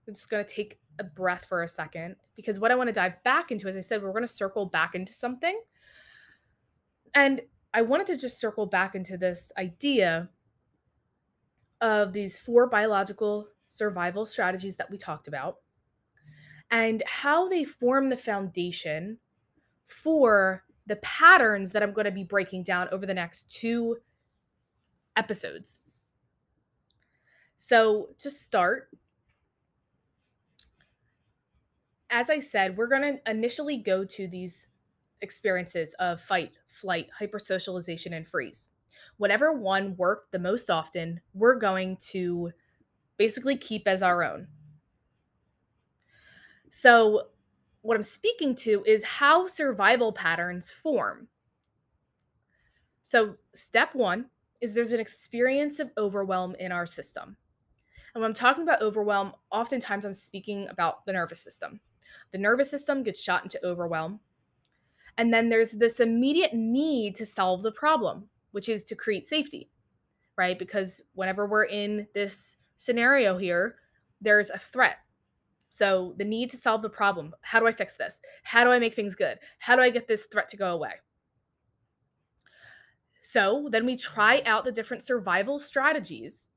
I'm 0.07 0.13
just 0.13 0.29
going 0.29 0.43
to 0.45 0.53
take 0.53 0.79
a 0.99 1.03
breath 1.03 1.45
for 1.49 1.63
a 1.63 1.67
second 1.67 2.15
because 2.37 2.57
what 2.57 2.71
I 2.71 2.75
want 2.75 2.87
to 2.87 2.93
dive 2.93 3.21
back 3.23 3.51
into, 3.51 3.67
as 3.67 3.75
I 3.75 3.81
said, 3.81 4.01
we're 4.01 4.11
going 4.11 4.23
to 4.23 4.29
circle 4.29 4.65
back 4.65 4.95
into 4.95 5.11
something. 5.11 5.59
And 7.15 7.41
I 7.73 7.81
wanted 7.81 8.07
to 8.07 8.17
just 8.17 8.39
circle 8.39 8.65
back 8.65 8.93
into 8.93 9.17
this 9.17 9.51
idea 9.57 10.29
of 11.79 12.13
these 12.13 12.39
four 12.39 12.69
biological 12.69 13.47
survival 13.69 14.25
strategies 14.25 14.75
that 14.75 14.91
we 14.91 14.97
talked 14.97 15.27
about 15.27 15.57
and 16.69 17.03
how 17.07 17.47
they 17.47 17.63
form 17.63 18.09
the 18.09 18.17
foundation 18.17 19.19
for 19.85 20.63
the 20.87 20.95
patterns 20.97 21.71
that 21.71 21.81
I'm 21.81 21.93
going 21.93 22.05
to 22.05 22.11
be 22.11 22.23
breaking 22.23 22.63
down 22.63 22.89
over 22.91 23.05
the 23.05 23.13
next 23.13 23.49
two 23.49 23.97
episodes. 25.15 25.79
So, 27.55 28.09
to 28.19 28.29
start, 28.29 28.89
as 32.09 32.29
I 32.29 32.39
said, 32.39 32.77
we're 32.77 32.87
going 32.87 33.01
to 33.01 33.31
initially 33.31 33.77
go 33.77 34.03
to 34.03 34.27
these 34.27 34.67
experiences 35.21 35.93
of 35.99 36.21
fight, 36.21 36.51
flight, 36.67 37.07
hypersocialization, 37.19 38.15
and 38.15 38.27
freeze. 38.27 38.69
Whatever 39.17 39.53
one 39.53 39.95
worked 39.97 40.31
the 40.31 40.39
most 40.39 40.69
often, 40.69 41.21
we're 41.33 41.55
going 41.55 41.97
to 42.09 42.51
basically 43.17 43.57
keep 43.57 43.87
as 43.87 44.01
our 44.01 44.23
own. 44.23 44.47
So, 46.69 47.27
what 47.81 47.95
I'm 47.95 48.03
speaking 48.03 48.55
to 48.55 48.83
is 48.85 49.03
how 49.03 49.47
survival 49.47 50.11
patterns 50.11 50.71
form. 50.71 51.27
So, 53.03 53.35
step 53.53 53.93
one 53.93 54.25
is 54.59 54.73
there's 54.73 54.91
an 54.91 54.99
experience 54.99 55.79
of 55.79 55.91
overwhelm 55.97 56.55
in 56.59 56.71
our 56.71 56.85
system. 56.85 57.37
And 58.13 58.21
when 58.21 58.31
I'm 58.31 58.35
talking 58.35 58.63
about 58.63 58.81
overwhelm, 58.81 59.33
oftentimes 59.51 60.05
I'm 60.05 60.13
speaking 60.13 60.67
about 60.69 61.05
the 61.05 61.13
nervous 61.13 61.41
system. 61.41 61.81
The 62.31 62.37
nervous 62.37 62.69
system 62.69 63.03
gets 63.03 63.21
shot 63.21 63.43
into 63.43 63.63
overwhelm. 63.65 64.21
And 65.17 65.33
then 65.33 65.49
there's 65.49 65.71
this 65.71 65.99
immediate 65.99 66.53
need 66.53 67.15
to 67.15 67.25
solve 67.25 67.63
the 67.63 67.71
problem, 67.71 68.29
which 68.51 68.67
is 68.67 68.83
to 68.85 68.95
create 68.95 69.27
safety, 69.27 69.69
right? 70.37 70.57
Because 70.59 71.01
whenever 71.13 71.47
we're 71.47 71.65
in 71.65 72.07
this 72.13 72.57
scenario 72.75 73.37
here, 73.37 73.77
there's 74.21 74.49
a 74.49 74.59
threat. 74.59 74.97
So 75.69 76.13
the 76.17 76.25
need 76.25 76.49
to 76.51 76.57
solve 76.57 76.81
the 76.81 76.89
problem. 76.89 77.33
How 77.41 77.59
do 77.59 77.67
I 77.67 77.71
fix 77.71 77.95
this? 77.95 78.21
How 78.43 78.63
do 78.63 78.71
I 78.71 78.79
make 78.79 78.93
things 78.93 79.15
good? 79.15 79.39
How 79.59 79.75
do 79.75 79.81
I 79.81 79.89
get 79.89 80.07
this 80.07 80.25
threat 80.25 80.49
to 80.49 80.57
go 80.57 80.73
away? 80.73 80.93
So 83.21 83.67
then 83.71 83.85
we 83.85 83.97
try 83.97 84.41
out 84.45 84.65
the 84.65 84.71
different 84.71 85.03
survival 85.03 85.59
strategies. 85.59 86.47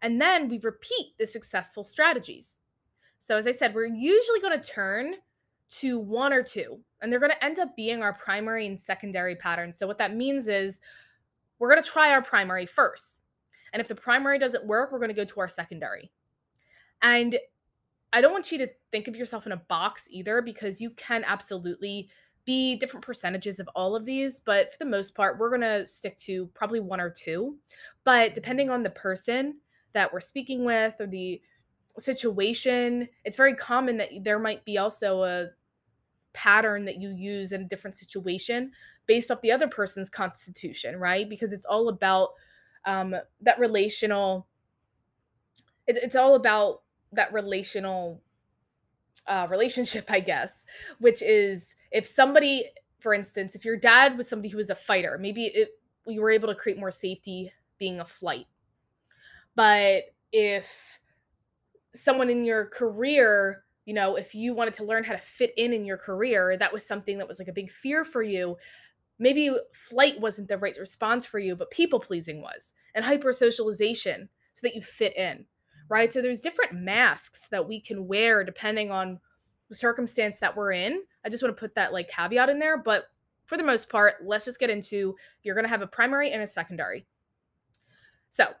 And 0.00 0.20
then 0.20 0.48
we 0.48 0.58
repeat 0.58 1.18
the 1.18 1.26
successful 1.26 1.84
strategies. 1.84 2.58
So, 3.18 3.36
as 3.36 3.46
I 3.46 3.52
said, 3.52 3.74
we're 3.74 3.84
usually 3.84 4.40
going 4.40 4.58
to 4.58 4.66
turn 4.66 5.16
to 5.70 5.98
one 5.98 6.32
or 6.32 6.42
two, 6.42 6.80
and 7.00 7.12
they're 7.12 7.20
going 7.20 7.32
to 7.32 7.44
end 7.44 7.58
up 7.58 7.76
being 7.76 8.02
our 8.02 8.12
primary 8.12 8.66
and 8.66 8.78
secondary 8.78 9.36
patterns. 9.36 9.78
So, 9.78 9.86
what 9.86 9.98
that 9.98 10.14
means 10.14 10.48
is 10.48 10.80
we're 11.58 11.70
going 11.70 11.82
to 11.82 11.88
try 11.88 12.12
our 12.12 12.22
primary 12.22 12.66
first. 12.66 13.20
And 13.72 13.80
if 13.80 13.88
the 13.88 13.94
primary 13.94 14.38
doesn't 14.38 14.66
work, 14.66 14.90
we're 14.90 14.98
going 14.98 15.10
to 15.10 15.14
go 15.14 15.24
to 15.24 15.40
our 15.40 15.48
secondary. 15.48 16.10
And 17.02 17.38
I 18.12 18.20
don't 18.20 18.32
want 18.32 18.50
you 18.50 18.58
to 18.58 18.68
think 18.90 19.06
of 19.06 19.14
yourself 19.14 19.46
in 19.46 19.52
a 19.52 19.56
box 19.56 20.08
either 20.10 20.42
because 20.42 20.80
you 20.80 20.90
can 20.90 21.24
absolutely 21.24 22.08
be 22.44 22.76
different 22.76 23.04
percentages 23.04 23.60
of 23.60 23.68
all 23.74 23.94
of 23.94 24.04
these, 24.04 24.40
but 24.40 24.72
for 24.72 24.78
the 24.78 24.90
most 24.90 25.14
part, 25.14 25.38
we're 25.38 25.50
going 25.50 25.60
to 25.60 25.86
stick 25.86 26.16
to 26.16 26.46
probably 26.54 26.80
one 26.80 27.00
or 27.00 27.10
two. 27.10 27.56
But 28.02 28.34
depending 28.34 28.70
on 28.70 28.82
the 28.82 28.90
person 28.90 29.58
that 29.92 30.12
we're 30.12 30.20
speaking 30.20 30.64
with 30.64 30.94
or 30.98 31.06
the 31.06 31.40
situation, 31.98 33.08
it's 33.24 33.36
very 33.36 33.54
common 33.54 33.98
that 33.98 34.10
there 34.22 34.38
might 34.38 34.64
be 34.64 34.78
also 34.78 35.22
a 35.22 35.48
pattern 36.32 36.84
that 36.84 37.00
you 37.00 37.10
use 37.10 37.52
in 37.52 37.62
a 37.62 37.68
different 37.68 37.96
situation 37.96 38.72
based 39.06 39.30
off 39.30 39.40
the 39.40 39.52
other 39.52 39.68
person's 39.68 40.08
constitution, 40.08 40.96
right? 40.96 41.28
Because 41.28 41.52
it's 41.52 41.64
all 41.64 41.88
about 41.88 42.30
um, 42.84 43.14
that 43.40 43.58
relational, 43.58 44.46
it, 45.86 45.98
it's 46.02 46.16
all 46.16 46.34
about 46.34 46.82
that 47.12 47.32
relational 47.32 48.22
uh, 49.26 49.46
relationship, 49.50 50.10
I 50.10 50.20
guess, 50.20 50.64
which 50.98 51.22
is 51.22 51.74
if 51.90 52.06
somebody, 52.06 52.66
for 53.00 53.14
instance, 53.14 53.54
if 53.54 53.64
your 53.64 53.76
dad 53.76 54.16
was 54.16 54.28
somebody 54.28 54.48
who 54.48 54.58
was 54.58 54.70
a 54.70 54.74
fighter, 54.74 55.18
maybe 55.18 55.46
it, 55.46 55.70
you 56.06 56.20
were 56.20 56.30
able 56.30 56.48
to 56.48 56.54
create 56.54 56.78
more 56.78 56.90
safety 56.90 57.52
being 57.78 58.00
a 58.00 58.04
flight. 58.04 58.46
But 59.54 60.04
if 60.32 61.00
someone 61.94 62.30
in 62.30 62.44
your 62.44 62.66
career, 62.66 63.64
you 63.90 63.94
know, 63.94 64.14
if 64.14 64.36
you 64.36 64.54
wanted 64.54 64.74
to 64.74 64.84
learn 64.84 65.02
how 65.02 65.14
to 65.14 65.18
fit 65.18 65.52
in 65.56 65.72
in 65.72 65.84
your 65.84 65.96
career, 65.96 66.56
that 66.56 66.72
was 66.72 66.86
something 66.86 67.18
that 67.18 67.26
was 67.26 67.40
like 67.40 67.48
a 67.48 67.52
big 67.52 67.72
fear 67.72 68.04
for 68.04 68.22
you. 68.22 68.56
Maybe 69.18 69.50
flight 69.74 70.20
wasn't 70.20 70.46
the 70.46 70.58
right 70.58 70.76
response 70.78 71.26
for 71.26 71.40
you, 71.40 71.56
but 71.56 71.72
people 71.72 71.98
pleasing 71.98 72.40
was, 72.40 72.72
and 72.94 73.04
hyper 73.04 73.32
socialization 73.32 74.28
so 74.52 74.60
that 74.62 74.76
you 74.76 74.80
fit 74.80 75.16
in 75.16 75.46
right? 75.90 76.12
So 76.12 76.22
there's 76.22 76.40
different 76.40 76.72
masks 76.72 77.48
that 77.50 77.66
we 77.66 77.80
can 77.80 78.06
wear 78.06 78.44
depending 78.44 78.92
on 78.92 79.18
the 79.68 79.74
circumstance 79.74 80.38
that 80.38 80.56
we're 80.56 80.70
in. 80.70 81.02
I 81.24 81.30
just 81.30 81.42
want 81.42 81.56
to 81.56 81.60
put 81.60 81.74
that 81.74 81.92
like 81.92 82.08
caveat 82.08 82.48
in 82.48 82.60
there, 82.60 82.78
but 82.78 83.06
for 83.44 83.56
the 83.56 83.64
most 83.64 83.88
part, 83.88 84.14
let's 84.24 84.44
just 84.44 84.60
get 84.60 84.70
into 84.70 85.16
you're 85.42 85.56
going 85.56 85.64
to 85.64 85.70
have 85.70 85.82
a 85.82 85.88
primary 85.88 86.30
and 86.30 86.42
a 86.42 86.46
secondary. 86.46 87.06
So, 88.28 88.54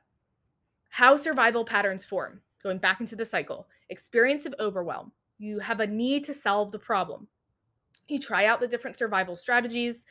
how 0.88 1.14
survival 1.14 1.64
patterns 1.64 2.04
form. 2.04 2.40
going 2.64 2.78
back 2.78 3.00
into 3.00 3.14
the 3.14 3.24
cycle, 3.24 3.68
experience 3.88 4.44
of 4.44 4.54
overwhelm. 4.58 5.12
You 5.40 5.58
have 5.60 5.80
a 5.80 5.86
need 5.86 6.24
to 6.26 6.34
solve 6.34 6.70
the 6.70 6.78
problem. 6.78 7.26
You 8.08 8.18
try 8.18 8.44
out 8.44 8.60
the 8.60 8.68
different 8.68 8.98
survival 8.98 9.34
strategies, 9.34 10.04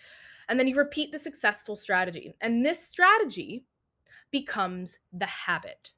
and 0.50 0.60
then 0.60 0.68
you 0.68 0.76
repeat 0.76 1.12
the 1.12 1.20
successful 1.20 1.76
strategy. 1.76 2.34
And 2.42 2.66
this 2.66 2.84
strategy 2.84 3.66
becomes 4.32 4.98
the 5.14 5.28
habit. 5.28 5.92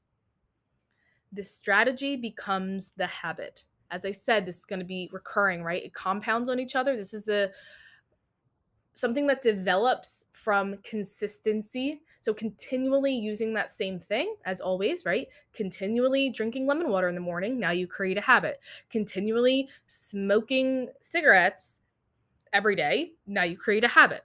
This 1.32 1.50
strategy 1.50 2.14
becomes 2.16 2.92
the 2.98 3.06
habit. 3.06 3.64
As 3.90 4.04
I 4.04 4.12
said, 4.12 4.44
this 4.44 4.58
is 4.58 4.64
going 4.66 4.80
to 4.80 4.84
be 4.84 5.08
recurring, 5.12 5.62
right? 5.62 5.82
It 5.82 5.94
compounds 5.94 6.50
on 6.50 6.60
each 6.60 6.76
other. 6.76 6.94
This 6.94 7.14
is 7.14 7.26
a 7.28 7.50
something 8.92 9.26
that 9.28 9.40
develops 9.40 10.26
from 10.32 10.76
consistency. 10.82 12.02
So, 12.22 12.32
continually 12.32 13.12
using 13.12 13.52
that 13.54 13.72
same 13.72 13.98
thing 13.98 14.36
as 14.44 14.60
always, 14.60 15.04
right? 15.04 15.26
Continually 15.52 16.30
drinking 16.30 16.68
lemon 16.68 16.88
water 16.88 17.08
in 17.08 17.16
the 17.16 17.20
morning. 17.20 17.58
Now 17.58 17.72
you 17.72 17.88
create 17.88 18.16
a 18.16 18.20
habit. 18.20 18.60
Continually 18.90 19.68
smoking 19.88 20.90
cigarettes 21.00 21.80
every 22.52 22.76
day. 22.76 23.14
Now 23.26 23.42
you 23.42 23.56
create 23.56 23.82
a 23.82 23.88
habit. 23.88 24.22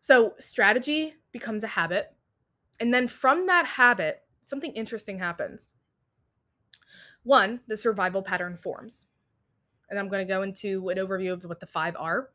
So, 0.00 0.34
strategy 0.38 1.14
becomes 1.32 1.64
a 1.64 1.68
habit. 1.68 2.14
And 2.78 2.92
then 2.92 3.08
from 3.08 3.46
that 3.46 3.64
habit, 3.64 4.20
something 4.42 4.72
interesting 4.72 5.18
happens. 5.18 5.70
One, 7.22 7.60
the 7.68 7.76
survival 7.78 8.20
pattern 8.20 8.58
forms. 8.58 9.06
And 9.88 9.98
I'm 9.98 10.10
going 10.10 10.26
to 10.26 10.30
go 10.30 10.42
into 10.42 10.90
an 10.90 10.98
overview 10.98 11.32
of 11.32 11.44
what 11.44 11.60
the 11.60 11.66
five 11.66 11.96
are 11.98 12.28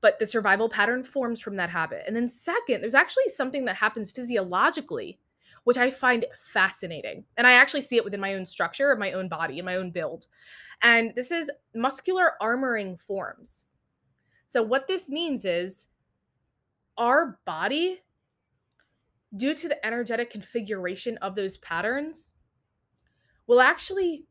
but 0.00 0.18
the 0.18 0.26
survival 0.26 0.68
pattern 0.68 1.02
forms 1.02 1.40
from 1.40 1.56
that 1.56 1.70
habit. 1.70 2.04
And 2.06 2.14
then, 2.14 2.28
second, 2.28 2.80
there's 2.80 2.94
actually 2.94 3.28
something 3.28 3.64
that 3.64 3.76
happens 3.76 4.10
physiologically, 4.10 5.18
which 5.64 5.76
I 5.76 5.90
find 5.90 6.24
fascinating. 6.38 7.24
And 7.36 7.46
I 7.46 7.52
actually 7.52 7.80
see 7.82 7.96
it 7.96 8.04
within 8.04 8.20
my 8.20 8.34
own 8.34 8.46
structure 8.46 8.92
of 8.92 8.98
my 8.98 9.12
own 9.12 9.28
body 9.28 9.58
and 9.58 9.66
my 9.66 9.76
own 9.76 9.90
build. 9.90 10.26
And 10.82 11.12
this 11.16 11.30
is 11.30 11.50
muscular 11.74 12.32
armoring 12.40 13.00
forms. 13.00 13.64
So, 14.46 14.62
what 14.62 14.86
this 14.86 15.10
means 15.10 15.44
is 15.44 15.88
our 16.96 17.38
body, 17.44 18.00
due 19.36 19.54
to 19.54 19.68
the 19.68 19.84
energetic 19.84 20.30
configuration 20.30 21.16
of 21.18 21.34
those 21.34 21.58
patterns, 21.58 22.32
will 23.46 23.60
actually 23.60 24.26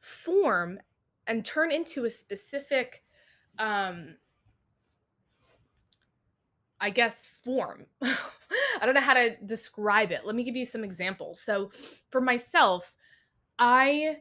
form 0.00 0.78
and 1.26 1.44
turn 1.44 1.70
into 1.70 2.04
a 2.04 2.10
specific 2.10 3.02
um, 3.58 4.16
I 6.80 6.90
guess, 6.90 7.26
form. 7.26 7.86
I 8.02 8.84
don't 8.84 8.94
know 8.94 9.00
how 9.00 9.14
to 9.14 9.36
describe 9.44 10.12
it. 10.12 10.24
Let 10.24 10.34
me 10.34 10.44
give 10.44 10.56
you 10.56 10.64
some 10.64 10.84
examples. 10.84 11.40
So, 11.40 11.70
for 12.10 12.20
myself, 12.20 12.94
I, 13.58 14.18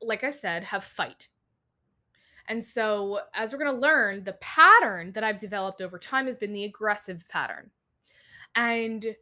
like 0.00 0.24
I 0.24 0.30
said, 0.30 0.64
have 0.64 0.84
fight. 0.84 1.28
And 2.48 2.64
so, 2.64 3.20
as 3.34 3.52
we're 3.52 3.58
going 3.58 3.74
to 3.74 3.80
learn, 3.80 4.24
the 4.24 4.38
pattern 4.40 5.12
that 5.12 5.22
I've 5.22 5.38
developed 5.38 5.82
over 5.82 5.98
time 5.98 6.26
has 6.26 6.38
been 6.38 6.52
the 6.52 6.64
aggressive 6.64 7.26
pattern. 7.28 7.70
And 8.54 9.14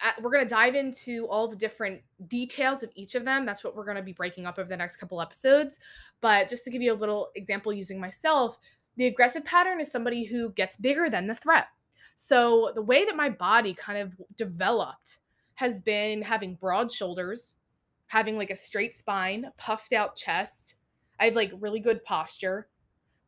uh, 0.00 0.12
we're 0.20 0.32
going 0.32 0.44
to 0.44 0.50
dive 0.50 0.74
into 0.74 1.26
all 1.26 1.48
the 1.48 1.56
different 1.56 2.02
details 2.26 2.82
of 2.82 2.90
each 2.94 3.14
of 3.14 3.24
them. 3.24 3.46
That's 3.46 3.62
what 3.62 3.76
we're 3.76 3.84
going 3.84 3.96
to 3.96 4.02
be 4.02 4.12
breaking 4.12 4.46
up 4.46 4.58
over 4.58 4.68
the 4.68 4.76
next 4.76 4.96
couple 4.96 5.20
episodes. 5.20 5.78
But 6.20 6.48
just 6.48 6.64
to 6.64 6.70
give 6.70 6.82
you 6.82 6.92
a 6.92 6.94
little 6.94 7.30
example 7.36 7.72
using 7.72 8.00
myself, 8.00 8.58
the 8.96 9.06
aggressive 9.06 9.44
pattern 9.44 9.80
is 9.80 9.90
somebody 9.90 10.24
who 10.24 10.50
gets 10.50 10.76
bigger 10.76 11.08
than 11.08 11.28
the 11.28 11.34
threat. 11.34 11.68
So 12.20 12.72
the 12.74 12.82
way 12.82 13.04
that 13.04 13.14
my 13.14 13.30
body 13.30 13.72
kind 13.74 14.00
of 14.00 14.20
developed 14.36 15.18
has 15.54 15.80
been 15.80 16.20
having 16.20 16.56
broad 16.56 16.90
shoulders, 16.90 17.54
having 18.08 18.36
like 18.36 18.50
a 18.50 18.56
straight 18.56 18.92
spine, 18.92 19.52
puffed 19.56 19.92
out 19.92 20.16
chest. 20.16 20.74
I 21.20 21.26
have 21.26 21.36
like 21.36 21.52
really 21.60 21.78
good 21.78 22.02
posture, 22.04 22.66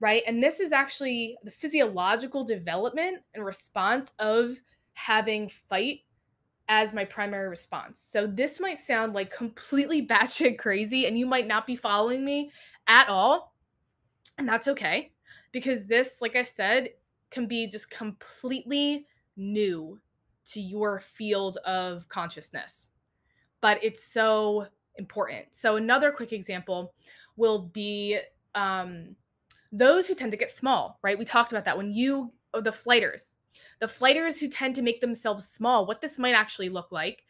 right? 0.01 0.25
And 0.27 0.43
this 0.43 0.59
is 0.59 0.73
actually 0.73 1.39
the 1.45 1.53
physiological 1.53 2.43
development 2.43 3.19
and 3.33 3.45
response 3.45 4.13
of 4.19 4.61
having 4.95 5.49
fight 5.49 6.01
as 6.69 6.93
my 6.93 7.05
primary 7.05 7.49
response. 7.49 8.01
So 8.01 8.27
this 8.27 8.59
might 8.59 8.81
sound 8.81 9.13
like 9.13 9.31
completely 9.31 10.05
batshit 10.07 10.59
crazy 10.59 11.07
and 11.07 11.17
you 11.17 11.27
might 11.27 11.47
not 11.47 11.65
be 11.65 11.77
following 11.77 12.25
me 12.25 12.51
at 12.89 13.09
all. 13.09 13.55
And 14.37 14.49
that's 14.49 14.67
okay 14.67 15.13
because 15.53 15.87
this, 15.87 16.19
like 16.21 16.35
I 16.35 16.43
said, 16.43 16.89
can 17.31 17.47
be 17.47 17.67
just 17.67 17.91
completely 17.91 19.07
new 19.37 20.01
to 20.47 20.61
your 20.61 21.01
field 21.01 21.59
of 21.59 22.09
consciousness. 22.09 22.89
But 23.61 23.83
it's 23.83 24.05
so 24.05 24.67
important. 24.97 25.47
So, 25.53 25.77
another 25.77 26.11
quick 26.11 26.33
example 26.33 26.95
will 27.37 27.71
be 27.73 28.19
um, 28.55 29.17
those 29.73 30.07
who 30.07 30.15
tend 30.15 30.33
to 30.33 30.37
get 30.37 30.51
small, 30.51 30.99
right? 31.03 31.19
We 31.19 31.25
talked 31.25 31.53
about 31.53 31.65
that 31.65 31.77
when 31.77 31.93
you, 31.93 32.33
oh, 32.55 32.61
the 32.61 32.73
flighters, 32.73 33.37
the 33.79 33.89
flighters 33.89 34.39
who 34.39 34.49
tend 34.49 34.75
to 34.77 34.83
make 34.83 35.01
themselves 35.01 35.49
small, 35.49 35.87
what 35.87 36.01
this 36.01 36.19
might 36.19 36.35
actually 36.35 36.69
look 36.69 36.91
like 36.91 37.25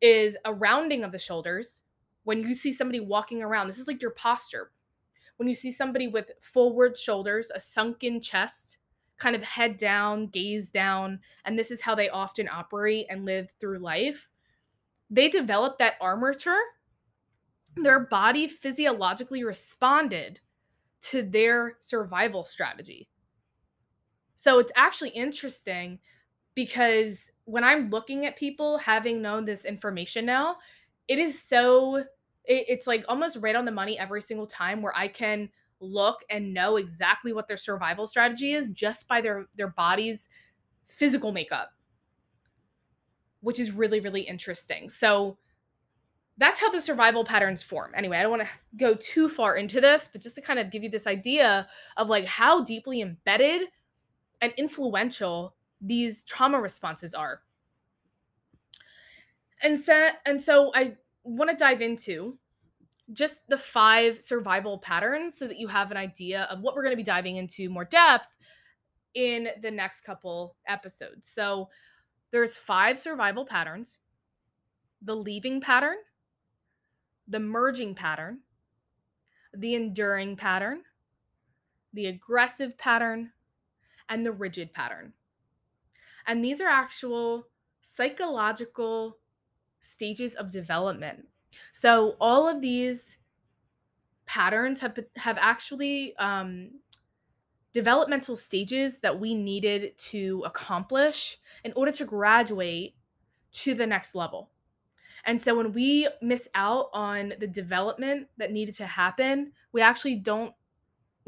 is 0.00 0.36
a 0.44 0.54
rounding 0.54 1.04
of 1.04 1.12
the 1.12 1.18
shoulders. 1.18 1.82
When 2.24 2.42
you 2.42 2.54
see 2.54 2.72
somebody 2.72 3.00
walking 3.00 3.42
around, 3.42 3.66
this 3.66 3.78
is 3.78 3.88
like 3.88 4.02
your 4.02 4.12
posture. 4.12 4.70
When 5.36 5.48
you 5.48 5.54
see 5.54 5.72
somebody 5.72 6.06
with 6.06 6.30
forward 6.40 6.96
shoulders, 6.96 7.50
a 7.54 7.60
sunken 7.60 8.20
chest, 8.20 8.78
kind 9.20 9.36
of 9.36 9.44
head 9.44 9.76
down, 9.76 10.26
gaze 10.26 10.70
down, 10.70 11.20
and 11.44 11.58
this 11.58 11.70
is 11.70 11.82
how 11.82 11.94
they 11.94 12.08
often 12.08 12.48
operate 12.48 13.06
and 13.08 13.24
live 13.24 13.52
through 13.60 13.78
life. 13.78 14.30
They 15.08 15.28
developed 15.28 15.78
that 15.78 15.94
armature. 16.00 16.60
Their 17.76 18.00
mm-hmm. 18.00 18.10
body 18.10 18.48
physiologically 18.48 19.44
responded 19.44 20.40
to 21.02 21.22
their 21.22 21.76
survival 21.80 22.44
strategy. 22.44 23.08
So 24.34 24.58
it's 24.58 24.72
actually 24.74 25.10
interesting 25.10 25.98
because 26.54 27.30
when 27.44 27.62
I'm 27.62 27.90
looking 27.90 28.26
at 28.26 28.36
people 28.36 28.78
having 28.78 29.22
known 29.22 29.44
this 29.44 29.64
information 29.64 30.24
now, 30.24 30.56
it 31.08 31.18
is 31.18 31.40
so 31.42 31.96
it, 31.96 32.06
it's 32.68 32.86
like 32.86 33.04
almost 33.08 33.38
right 33.40 33.56
on 33.56 33.64
the 33.64 33.70
money 33.70 33.98
every 33.98 34.22
single 34.22 34.46
time 34.46 34.82
where 34.82 34.96
I 34.96 35.08
can 35.08 35.50
look 35.80 36.18
and 36.28 36.52
know 36.52 36.76
exactly 36.76 37.32
what 37.32 37.48
their 37.48 37.56
survival 37.56 38.06
strategy 38.06 38.52
is 38.52 38.68
just 38.68 39.08
by 39.08 39.20
their 39.20 39.46
their 39.56 39.68
body's 39.68 40.28
physical 40.86 41.32
makeup 41.32 41.72
which 43.40 43.58
is 43.58 43.72
really 43.72 44.00
really 44.00 44.20
interesting. 44.22 44.88
So 44.88 45.38
that's 46.36 46.60
how 46.60 46.70
the 46.70 46.80
survival 46.80 47.24
patterns 47.24 47.62
form. 47.62 47.92
Anyway 47.94 48.18
i 48.18 48.22
don't 48.22 48.30
want 48.30 48.42
to 48.42 48.48
go 48.76 48.94
too 48.94 49.28
far 49.28 49.56
into 49.56 49.80
this 49.80 50.08
but 50.12 50.20
just 50.20 50.34
to 50.34 50.42
kind 50.42 50.58
of 50.58 50.70
give 50.70 50.82
you 50.82 50.90
this 50.90 51.06
idea 51.06 51.66
of 51.96 52.08
like 52.08 52.26
how 52.26 52.62
deeply 52.62 53.00
embedded 53.00 53.68
and 54.40 54.52
influential 54.56 55.54
these 55.80 56.22
trauma 56.24 56.60
responses 56.60 57.14
are. 57.14 57.42
And 59.62 59.78
so 59.78 60.08
and 60.26 60.40
so 60.40 60.72
i 60.74 60.96
want 61.24 61.50
to 61.50 61.56
dive 61.56 61.82
into 61.82 62.38
just 63.12 63.40
the 63.48 63.58
five 63.58 64.22
survival 64.22 64.78
patterns 64.78 65.36
so 65.36 65.46
that 65.46 65.58
you 65.58 65.68
have 65.68 65.90
an 65.90 65.96
idea 65.96 66.46
of 66.50 66.60
what 66.60 66.74
we're 66.74 66.82
going 66.82 66.92
to 66.92 66.96
be 66.96 67.02
diving 67.02 67.36
into 67.36 67.68
more 67.68 67.84
depth 67.84 68.28
in 69.14 69.48
the 69.62 69.70
next 69.70 70.02
couple 70.02 70.56
episodes. 70.66 71.28
So 71.28 71.68
there's 72.30 72.56
five 72.56 72.98
survival 72.98 73.44
patterns. 73.44 73.98
The 75.02 75.16
leaving 75.16 75.60
pattern, 75.60 75.96
the 77.26 77.40
merging 77.40 77.94
pattern, 77.94 78.40
the 79.54 79.74
enduring 79.74 80.36
pattern, 80.36 80.82
the 81.92 82.06
aggressive 82.06 82.76
pattern, 82.78 83.32
and 84.08 84.24
the 84.24 84.32
rigid 84.32 84.72
pattern. 84.72 85.14
And 86.26 86.44
these 86.44 86.60
are 86.60 86.68
actual 86.68 87.48
psychological 87.80 89.18
stages 89.80 90.34
of 90.34 90.52
development 90.52 91.29
so 91.72 92.16
all 92.20 92.48
of 92.48 92.60
these 92.60 93.16
patterns 94.26 94.80
have 94.80 94.98
have 95.16 95.38
actually 95.40 96.16
um, 96.16 96.70
developmental 97.72 98.36
stages 98.36 98.98
that 98.98 99.18
we 99.18 99.34
needed 99.34 99.96
to 99.98 100.42
accomplish 100.44 101.38
in 101.64 101.72
order 101.74 101.92
to 101.92 102.04
graduate 102.04 102.94
to 103.52 103.74
the 103.74 103.86
next 103.86 104.14
level. 104.14 104.50
And 105.24 105.40
so 105.40 105.56
when 105.56 105.72
we 105.72 106.08
miss 106.22 106.48
out 106.54 106.86
on 106.92 107.34
the 107.38 107.46
development 107.46 108.28
that 108.38 108.52
needed 108.52 108.76
to 108.76 108.86
happen, 108.86 109.52
we 109.72 109.82
actually 109.82 110.16
don't 110.16 110.54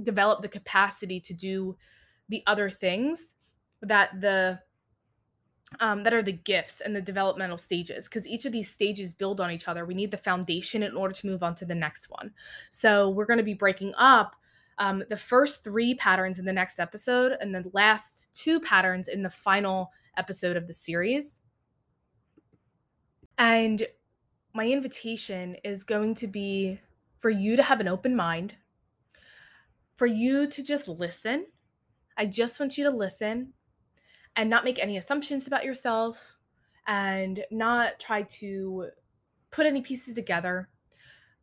develop 0.02 0.42
the 0.42 0.48
capacity 0.48 1.20
to 1.20 1.34
do 1.34 1.76
the 2.28 2.42
other 2.46 2.70
things 2.70 3.34
that 3.82 4.20
the 4.20 4.60
um, 5.80 6.02
that 6.04 6.14
are 6.14 6.22
the 6.22 6.32
gifts 6.32 6.80
and 6.80 6.94
the 6.94 7.00
developmental 7.00 7.58
stages 7.58 8.04
because 8.04 8.26
each 8.26 8.44
of 8.44 8.52
these 8.52 8.70
stages 8.70 9.12
build 9.12 9.40
on 9.40 9.50
each 9.50 9.68
other. 9.68 9.84
We 9.84 9.94
need 9.94 10.10
the 10.10 10.16
foundation 10.16 10.82
in 10.82 10.96
order 10.96 11.14
to 11.14 11.26
move 11.26 11.42
on 11.42 11.54
to 11.56 11.64
the 11.64 11.74
next 11.74 12.10
one. 12.10 12.32
So 12.70 13.10
we're 13.10 13.26
going 13.26 13.38
to 13.38 13.44
be 13.44 13.54
breaking 13.54 13.94
up 13.96 14.36
um, 14.78 15.04
the 15.08 15.16
first 15.16 15.62
three 15.62 15.94
patterns 15.94 16.38
in 16.38 16.44
the 16.44 16.52
next 16.52 16.78
episode 16.78 17.36
and 17.40 17.54
the 17.54 17.70
last 17.72 18.28
two 18.32 18.60
patterns 18.60 19.08
in 19.08 19.22
the 19.22 19.30
final 19.30 19.92
episode 20.16 20.56
of 20.56 20.66
the 20.66 20.72
series. 20.72 21.42
And 23.38 23.86
my 24.54 24.68
invitation 24.68 25.56
is 25.64 25.84
going 25.84 26.14
to 26.16 26.26
be 26.26 26.78
for 27.18 27.30
you 27.30 27.56
to 27.56 27.62
have 27.62 27.80
an 27.80 27.88
open 27.88 28.14
mind, 28.16 28.54
for 29.96 30.06
you 30.06 30.46
to 30.48 30.62
just 30.62 30.88
listen. 30.88 31.46
I 32.16 32.26
just 32.26 32.60
want 32.60 32.76
you 32.76 32.84
to 32.84 32.90
listen 32.90 33.52
and 34.36 34.48
not 34.48 34.64
make 34.64 34.82
any 34.82 34.96
assumptions 34.96 35.46
about 35.46 35.64
yourself 35.64 36.38
and 36.86 37.44
not 37.50 37.98
try 38.00 38.22
to 38.22 38.88
put 39.50 39.66
any 39.66 39.82
pieces 39.82 40.14
together, 40.14 40.68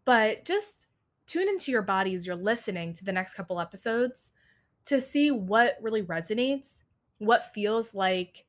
but 0.05 0.43
just 0.45 0.87
tune 1.27 1.47
into 1.47 1.71
your 1.71 1.83
body 1.83 2.15
as 2.15 2.25
you're 2.25 2.35
listening 2.35 2.93
to 2.95 3.05
the 3.05 3.13
next 3.13 3.35
couple 3.35 3.59
episodes 3.59 4.31
to 4.85 4.99
see 4.99 5.29
what 5.29 5.77
really 5.81 6.01
resonates, 6.01 6.81
what 7.19 7.53
feels 7.53 7.93
like 7.93 8.45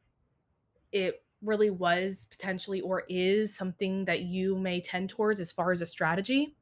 it 0.93 1.23
really 1.43 1.71
was 1.71 2.27
potentially 2.31 2.81
or 2.81 3.05
is 3.09 3.55
something 3.55 4.05
that 4.07 4.23
you 4.23 4.57
may 4.57 4.81
tend 4.81 5.09
towards 5.09 5.41
as 5.41 5.53
far 5.53 5.73
as 5.73 5.83
a 5.83 5.87
strategy. 5.87 6.57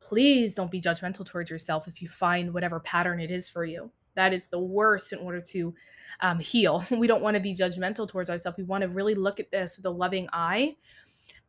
Please 0.00 0.54
don't 0.54 0.70
be 0.70 0.80
judgmental 0.80 1.24
towards 1.24 1.50
yourself 1.50 1.88
if 1.88 2.02
you 2.02 2.08
find 2.08 2.52
whatever 2.52 2.78
pattern 2.78 3.20
it 3.20 3.30
is 3.30 3.48
for 3.48 3.64
you. 3.64 3.90
That 4.14 4.32
is 4.32 4.48
the 4.48 4.58
worst 4.58 5.12
in 5.12 5.18
order 5.18 5.40
to 5.40 5.74
um, 6.20 6.38
heal. 6.38 6.84
We 6.90 7.06
don't 7.06 7.22
want 7.22 7.34
to 7.34 7.40
be 7.40 7.54
judgmental 7.54 8.08
towards 8.08 8.30
ourselves. 8.30 8.58
We 8.58 8.64
want 8.64 8.82
to 8.82 8.88
really 8.88 9.14
look 9.14 9.40
at 9.40 9.50
this 9.50 9.76
with 9.76 9.86
a 9.86 9.90
loving 9.90 10.28
eye 10.32 10.76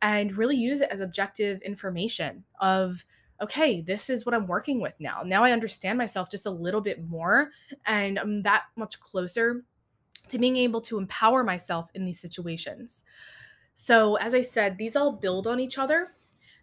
and 0.02 0.36
really 0.36 0.56
use 0.56 0.80
it 0.80 0.90
as 0.90 1.00
objective 1.00 1.62
information 1.62 2.44
of 2.60 3.04
okay 3.40 3.82
this 3.82 4.08
is 4.08 4.24
what 4.24 4.34
i'm 4.34 4.46
working 4.46 4.80
with 4.80 4.94
now 4.98 5.22
now 5.22 5.44
i 5.44 5.52
understand 5.52 5.98
myself 5.98 6.30
just 6.30 6.46
a 6.46 6.50
little 6.50 6.80
bit 6.80 7.06
more 7.06 7.50
and 7.84 8.18
i'm 8.18 8.42
that 8.42 8.64
much 8.76 8.98
closer 8.98 9.62
to 10.28 10.38
being 10.38 10.56
able 10.56 10.80
to 10.82 10.98
empower 10.98 11.44
myself 11.44 11.90
in 11.94 12.04
these 12.04 12.20
situations. 12.20 13.04
So, 13.74 14.16
as 14.16 14.34
I 14.34 14.42
said, 14.42 14.78
these 14.78 14.96
all 14.96 15.12
build 15.12 15.46
on 15.46 15.60
each 15.60 15.78
other. 15.78 16.14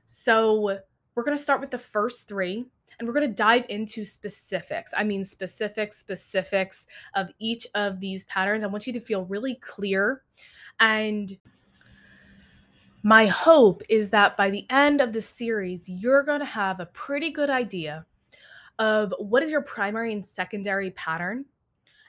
So, 0.06 0.80
we're 1.16 1.24
going 1.24 1.38
to 1.38 1.44
start 1.44 1.62
with 1.62 1.72
the 1.72 1.78
first 1.78 2.28
three 2.28 2.66
and 3.04 3.08
we're 3.08 3.20
going 3.20 3.28
to 3.28 3.36
dive 3.36 3.66
into 3.68 4.06
specifics. 4.06 4.94
I 4.96 5.04
mean, 5.04 5.26
specific 5.26 5.92
specifics 5.92 6.88
of 7.16 7.28
each 7.39 7.68
of 7.76 8.00
these 8.00 8.24
patterns. 8.26 8.63
I 8.63 8.68
want 8.68 8.88
you 8.88 8.94
to 8.94 9.02
feel 9.02 9.26
really 9.26 9.56
clear. 9.56 10.24
And 10.80 11.38
my 13.04 13.26
hope 13.26 13.84
is 13.89 14.10
that 14.12 14.38
by 14.38 14.50
the 14.50 14.66
end 14.70 15.02
of 15.02 15.12
the 15.12 15.22
series, 15.22 15.89
you're 15.89 16.24
going 16.24 16.39
to 16.39 16.46
have 16.46 16.80
a 16.80 16.86
pretty 16.88 17.30
good 17.30 17.50
idea 17.50 18.06
of 18.80 19.13
what 19.20 19.44
is 19.44 19.52
your 19.52 19.62
primary 19.62 20.13
and 20.13 20.26
secondary 20.26 20.92
pattern 20.92 21.46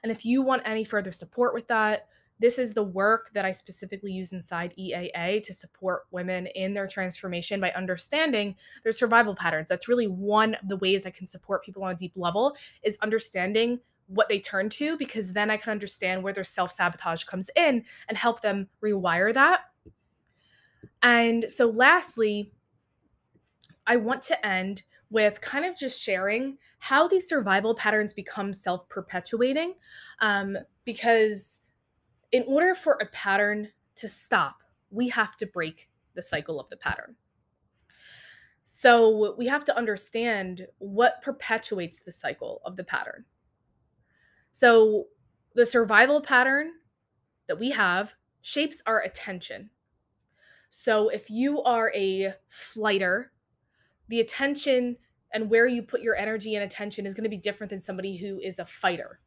and 0.04 0.12
if 0.12 0.26
you 0.26 0.42
want 0.42 0.62
any 0.66 0.84
further 0.84 1.12
support 1.12 1.54
with 1.54 1.66
that, 1.68 2.08
this 2.40 2.58
is 2.58 2.72
the 2.72 2.82
work 2.82 3.30
that 3.32 3.44
I 3.44 3.52
specifically 3.52 4.12
use 4.12 4.32
inside 4.32 4.74
EAA 4.78 5.42
to 5.44 5.52
support 5.52 6.06
women 6.10 6.46
in 6.48 6.74
their 6.74 6.86
transformation 6.86 7.60
by 7.60 7.70
understanding 7.72 8.56
their 8.82 8.92
survival 8.92 9.34
patterns. 9.34 9.68
That's 9.68 9.88
really 9.88 10.08
one 10.08 10.54
of 10.54 10.68
the 10.68 10.76
ways 10.76 11.06
I 11.06 11.10
can 11.10 11.26
support 11.26 11.64
people 11.64 11.84
on 11.84 11.92
a 11.92 11.96
deep 11.96 12.12
level 12.16 12.56
is 12.82 12.98
understanding 13.02 13.80
what 14.06 14.28
they 14.28 14.40
turn 14.40 14.68
to 14.68 14.96
because 14.96 15.32
then 15.32 15.50
I 15.50 15.56
can 15.56 15.70
understand 15.70 16.22
where 16.22 16.32
their 16.32 16.44
self-sabotage 16.44 17.24
comes 17.24 17.50
in 17.56 17.84
and 18.08 18.18
help 18.18 18.42
them 18.42 18.68
rewire 18.82 19.32
that. 19.32 19.60
And 21.02 21.46
so 21.48 21.66
lastly, 21.70 22.52
I 23.86 23.96
want 23.96 24.22
to 24.22 24.46
end 24.46 24.82
with 25.10 25.40
kind 25.40 25.64
of 25.64 25.76
just 25.76 26.02
sharing 26.02 26.58
how 26.78 27.06
these 27.06 27.28
survival 27.28 27.74
patterns 27.74 28.12
become 28.12 28.52
self 28.52 28.88
perpetuating. 28.88 29.74
Um, 30.20 30.56
because 30.84 31.60
in 32.32 32.44
order 32.46 32.74
for 32.74 32.94
a 32.94 33.06
pattern 33.06 33.68
to 33.96 34.08
stop, 34.08 34.62
we 34.90 35.08
have 35.08 35.36
to 35.36 35.46
break 35.46 35.88
the 36.14 36.22
cycle 36.22 36.60
of 36.60 36.68
the 36.70 36.76
pattern. 36.76 37.16
So 38.64 39.34
we 39.36 39.46
have 39.46 39.64
to 39.66 39.76
understand 39.76 40.66
what 40.78 41.22
perpetuates 41.22 42.00
the 42.00 42.12
cycle 42.12 42.60
of 42.64 42.76
the 42.76 42.84
pattern. 42.84 43.24
So 44.52 45.06
the 45.54 45.66
survival 45.66 46.20
pattern 46.20 46.72
that 47.46 47.58
we 47.58 47.70
have 47.70 48.14
shapes 48.40 48.82
our 48.86 49.00
attention. 49.00 49.70
So 50.70 51.08
if 51.08 51.30
you 51.30 51.62
are 51.62 51.92
a 51.94 52.34
flighter 52.48 53.32
the 54.08 54.20
attention 54.20 54.96
and 55.32 55.50
where 55.50 55.66
you 55.66 55.82
put 55.82 56.02
your 56.02 56.16
energy 56.16 56.54
and 56.54 56.64
attention 56.64 57.06
is 57.06 57.14
going 57.14 57.24
to 57.24 57.30
be 57.30 57.36
different 57.36 57.70
than 57.70 57.80
somebody 57.80 58.16
who 58.16 58.38
is 58.38 58.58
a 58.58 58.64
fighter. 58.64 59.20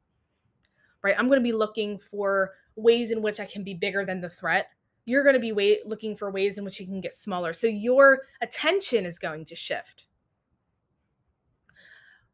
Right? 1.04 1.16
I'm 1.18 1.28
going 1.28 1.40
to 1.40 1.44
be 1.44 1.54
looking 1.54 1.98
for 1.98 2.52
ways 2.78 3.12
in 3.12 3.22
which 3.22 3.40
I 3.42 3.46
can 3.46 3.64
be 3.64 3.74
bigger 3.74 4.06
than 4.06 4.22
the 4.22 4.30
threat. 4.30 4.70
You're 5.06 5.24
going 5.24 5.36
to 5.36 5.40
be 5.40 5.52
way- 5.52 5.82
looking 5.86 6.16
for 6.16 6.32
ways 6.32 6.58
in 6.58 6.64
which 6.64 6.80
you 6.80 6.86
can 6.86 7.02
get 7.02 7.14
smaller. 7.14 7.54
So 7.54 7.68
your 7.68 8.22
attention 8.42 9.06
is 9.06 9.20
going 9.20 9.44
to 9.46 9.56
shift. 9.56 10.06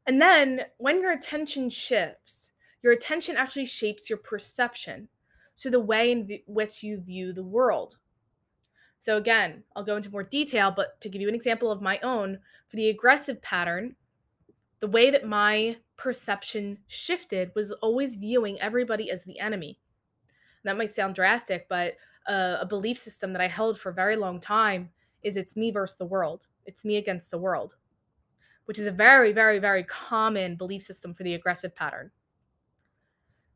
And 0.06 0.22
then 0.22 0.66
when 0.78 1.02
your 1.02 1.12
attention 1.12 1.70
shifts, 1.70 2.52
your 2.82 2.94
attention 2.94 3.38
actually 3.38 3.66
shapes 3.66 4.10
your 4.10 4.20
perception. 4.20 5.08
So 5.56 5.70
the 5.70 5.80
way 5.80 6.12
in 6.12 6.28
v- 6.28 6.44
which 6.46 6.84
you 6.84 7.00
view 7.00 7.32
the 7.32 7.44
world. 7.44 7.98
So, 9.00 9.18
again, 9.18 9.64
I'll 9.76 9.84
go 9.84 9.98
into 9.98 10.10
more 10.10 10.24
detail, 10.24 10.72
but 10.72 11.02
to 11.02 11.10
give 11.10 11.22
you 11.22 11.28
an 11.28 11.36
example 11.36 11.70
of 11.70 11.82
my 11.82 12.00
own, 12.04 12.40
for 12.70 12.78
the 12.78 12.88
aggressive 12.88 13.42
pattern, 13.42 13.98
the 14.80 14.88
way 14.88 15.12
that 15.12 15.28
my 15.28 15.78
perception 15.98 16.80
shifted 16.88 17.52
was 17.54 17.74
always 17.74 18.16
viewing 18.16 18.60
everybody 18.62 19.12
as 19.12 19.26
the 19.26 19.40
enemy. 19.40 19.78
That 20.64 20.78
might 20.78 20.92
sound 20.92 21.16
drastic, 21.16 21.68
but 21.70 21.96
uh, 22.28 22.58
a 22.62 22.66
belief 22.66 22.98
system 22.98 23.34
that 23.34 23.42
I 23.42 23.48
held 23.48 23.80
for 23.80 23.90
a 23.90 23.94
very 23.94 24.16
long 24.16 24.40
time 24.40 24.90
is 25.24 25.38
it's 25.38 25.58
me 25.58 25.72
versus 25.72 25.98
the 25.98 26.06
world. 26.06 26.48
It's 26.66 26.86
me 26.86 26.98
against 26.98 27.32
the 27.32 27.38
world, 27.38 27.76
which 28.66 28.80
is 28.80 28.88
a 28.88 28.92
very, 28.92 29.34
very, 29.34 29.60
very 29.60 29.84
common 29.84 30.56
belief 30.56 30.84
system 30.84 31.14
for 31.14 31.24
the 31.24 31.34
aggressive 31.34 31.76
pattern. 31.76 32.12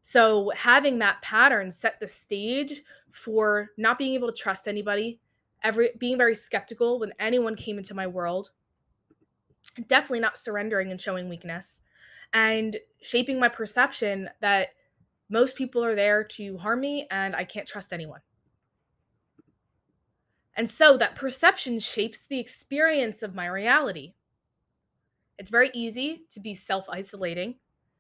So, 0.02 0.52
having 0.56 1.00
that 1.00 1.22
pattern 1.22 1.72
set 1.72 2.00
the 2.00 2.08
stage 2.08 2.84
for 3.12 3.70
not 3.78 3.98
being 3.98 4.14
able 4.14 4.32
to 4.32 4.42
trust 4.42 4.68
anybody, 4.68 5.20
every 5.64 5.90
being 5.98 6.18
very 6.18 6.36
skeptical 6.36 7.00
when 7.00 7.14
anyone 7.20 7.56
came 7.56 7.78
into 7.78 7.94
my 7.94 8.08
world 8.08 8.52
definitely 9.88 10.20
not 10.20 10.38
surrendering 10.38 10.92
and 10.92 11.00
showing 11.00 11.30
weakness 11.30 11.82
and 12.34 12.78
shaping 13.02 13.40
my 13.40 13.50
perception 13.50 14.30
that 14.42 14.70
most 15.30 15.56
people 15.56 15.84
are 15.84 15.96
there 15.96 16.24
to 16.24 16.58
harm 16.58 16.80
me 16.80 17.08
and 17.12 17.36
I 17.36 17.44
can't 17.44 17.68
trust 17.68 17.94
anyone. 17.94 18.22
And 20.56 20.70
so 20.70 20.98
that 20.98 21.16
perception 21.16 21.80
shapes 21.80 22.24
the 22.24 22.40
experience 22.40 23.22
of 23.22 23.36
my 23.36 23.46
reality. 23.46 24.14
It's 25.38 25.52
very 25.52 25.70
easy 25.74 26.26
to 26.32 26.40
be 26.40 26.56
self 26.56 26.90
isolating, 26.90 27.56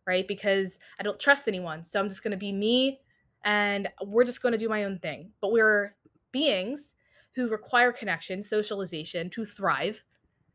right? 0.07 0.27
Because 0.27 0.79
I 0.99 1.03
don't 1.03 1.19
trust 1.19 1.47
anyone. 1.47 1.83
So 1.83 1.99
I'm 1.99 2.09
just 2.09 2.23
going 2.23 2.31
to 2.31 2.37
be 2.37 2.51
me 2.51 2.99
and 3.43 3.87
we're 4.03 4.23
just 4.23 4.41
going 4.41 4.53
to 4.53 4.57
do 4.57 4.69
my 4.69 4.85
own 4.85 4.97
thing. 4.97 5.31
But 5.39 5.51
we're 5.51 5.95
beings 6.31 6.95
who 7.35 7.47
require 7.47 7.91
connection, 7.91 8.41
socialization 8.41 9.29
to 9.29 9.45
thrive. 9.45 10.03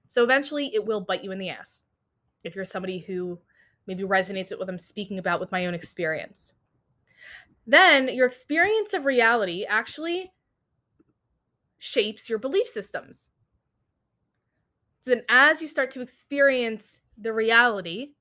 So 0.09 0.25
eventually 0.25 0.75
it 0.75 0.85
will 0.85 1.01
bite 1.01 1.23
you 1.23 1.31
in 1.31 1.39
the 1.39 1.51
ass 1.51 1.87
if 2.43 2.57
you're 2.57 2.65
somebody 2.65 2.99
who 2.99 3.39
maybe 3.87 4.03
resonates 4.03 4.51
with 4.51 4.59
what 4.59 4.69
I'm 4.69 4.79
speaking 4.79 5.19
about 5.19 5.39
with 5.39 5.53
my 5.53 5.67
own 5.67 5.75
experience. 5.75 6.55
Then 7.67 8.09
your 8.09 8.27
experience 8.27 8.93
of 8.95 9.05
reality 9.05 9.65
actually 9.69 10.33
shapes 11.79 12.29
your 12.29 12.39
belief 12.39 12.67
systems. 12.67 13.31
So 15.01 15.11
then, 15.11 15.25
as 15.29 15.61
you 15.61 15.69
start 15.69 15.91
to 15.93 16.01
experience 16.01 17.01
the 17.19 17.33
reality 17.33 18.13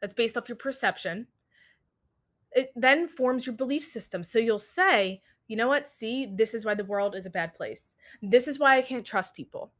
that's 0.00 0.14
based 0.14 0.36
off 0.36 0.48
your 0.48 0.56
perception, 0.56 1.26
it 2.52 2.70
then 2.76 3.08
forms 3.08 3.46
your 3.46 3.54
belief 3.54 3.84
system. 3.84 4.22
So 4.22 4.38
you'll 4.38 4.60
say, 4.60 5.22
you 5.48 5.56
know 5.56 5.68
what? 5.68 5.88
See, 5.88 6.26
this 6.32 6.54
is 6.54 6.64
why 6.64 6.74
the 6.74 6.84
world 6.84 7.14
is 7.14 7.26
a 7.26 7.30
bad 7.30 7.54
place. 7.54 7.94
This 8.22 8.46
is 8.46 8.58
why 8.58 8.76
I 8.76 8.82
can't 8.82 9.04
trust 9.04 9.34
people. 9.34 9.72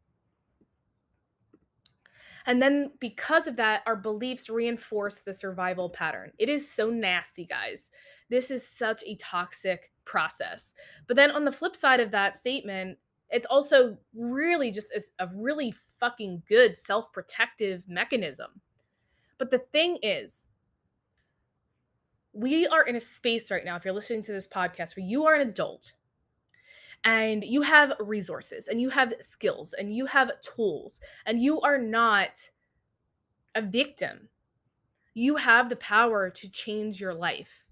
And 2.46 2.60
then 2.60 2.92
because 3.00 3.46
of 3.46 3.56
that, 3.56 3.82
our 3.86 3.96
beliefs 3.96 4.50
reinforce 4.50 5.22
the 5.22 5.32
survival 5.34 5.88
pattern. 5.88 6.32
It 6.38 6.48
is 6.48 6.70
so 6.70 6.90
nasty, 6.90 7.46
guys. 7.46 7.90
This 8.28 8.50
is 8.50 8.66
such 8.66 9.02
a 9.06 9.16
toxic 9.16 9.90
process. 10.04 10.74
But 11.06 11.16
then 11.16 11.30
on 11.30 11.44
the 11.44 11.52
flip 11.52 11.74
side 11.74 12.00
of 12.00 12.10
that 12.10 12.36
statement, 12.36 12.98
it's 13.30 13.46
also 13.46 13.96
really 14.14 14.70
just 14.70 14.88
a, 15.18 15.28
really 15.34 15.74
fucking 15.98 16.42
good 16.46 16.76
self 16.76 17.12
protective 17.12 17.88
mechanism. 17.88 18.60
But 19.38 19.50
the 19.50 19.58
thing 19.58 19.98
is, 20.02 20.46
we 22.32 22.66
are 22.66 22.82
in 22.82 22.96
a 22.96 23.00
space 23.00 23.50
right 23.50 23.64
now, 23.64 23.76
if 23.76 23.84
you're 23.84 23.94
listening 23.94 24.22
to 24.24 24.32
this 24.32 24.48
podcast, 24.48 24.96
where 24.96 25.06
you 25.06 25.24
are 25.24 25.34
an 25.34 25.48
adult 25.48 25.92
and 27.04 27.44
you 27.44 27.62
have 27.62 27.92
resources 28.00 28.68
and 28.68 28.80
you 28.80 28.88
have 28.88 29.12
skills 29.20 29.74
and 29.74 29.94
you 29.94 30.06
have 30.06 30.40
tools 30.40 31.00
and 31.26 31.40
you 31.40 31.60
are 31.60 31.78
not 31.78 32.48
a 33.54 33.62
victim. 33.62 34.28
You 35.12 35.36
have 35.36 35.68
the 35.68 35.76
power 35.76 36.30
to 36.30 36.48
change 36.48 37.00
your 37.00 37.14
life. 37.14 37.66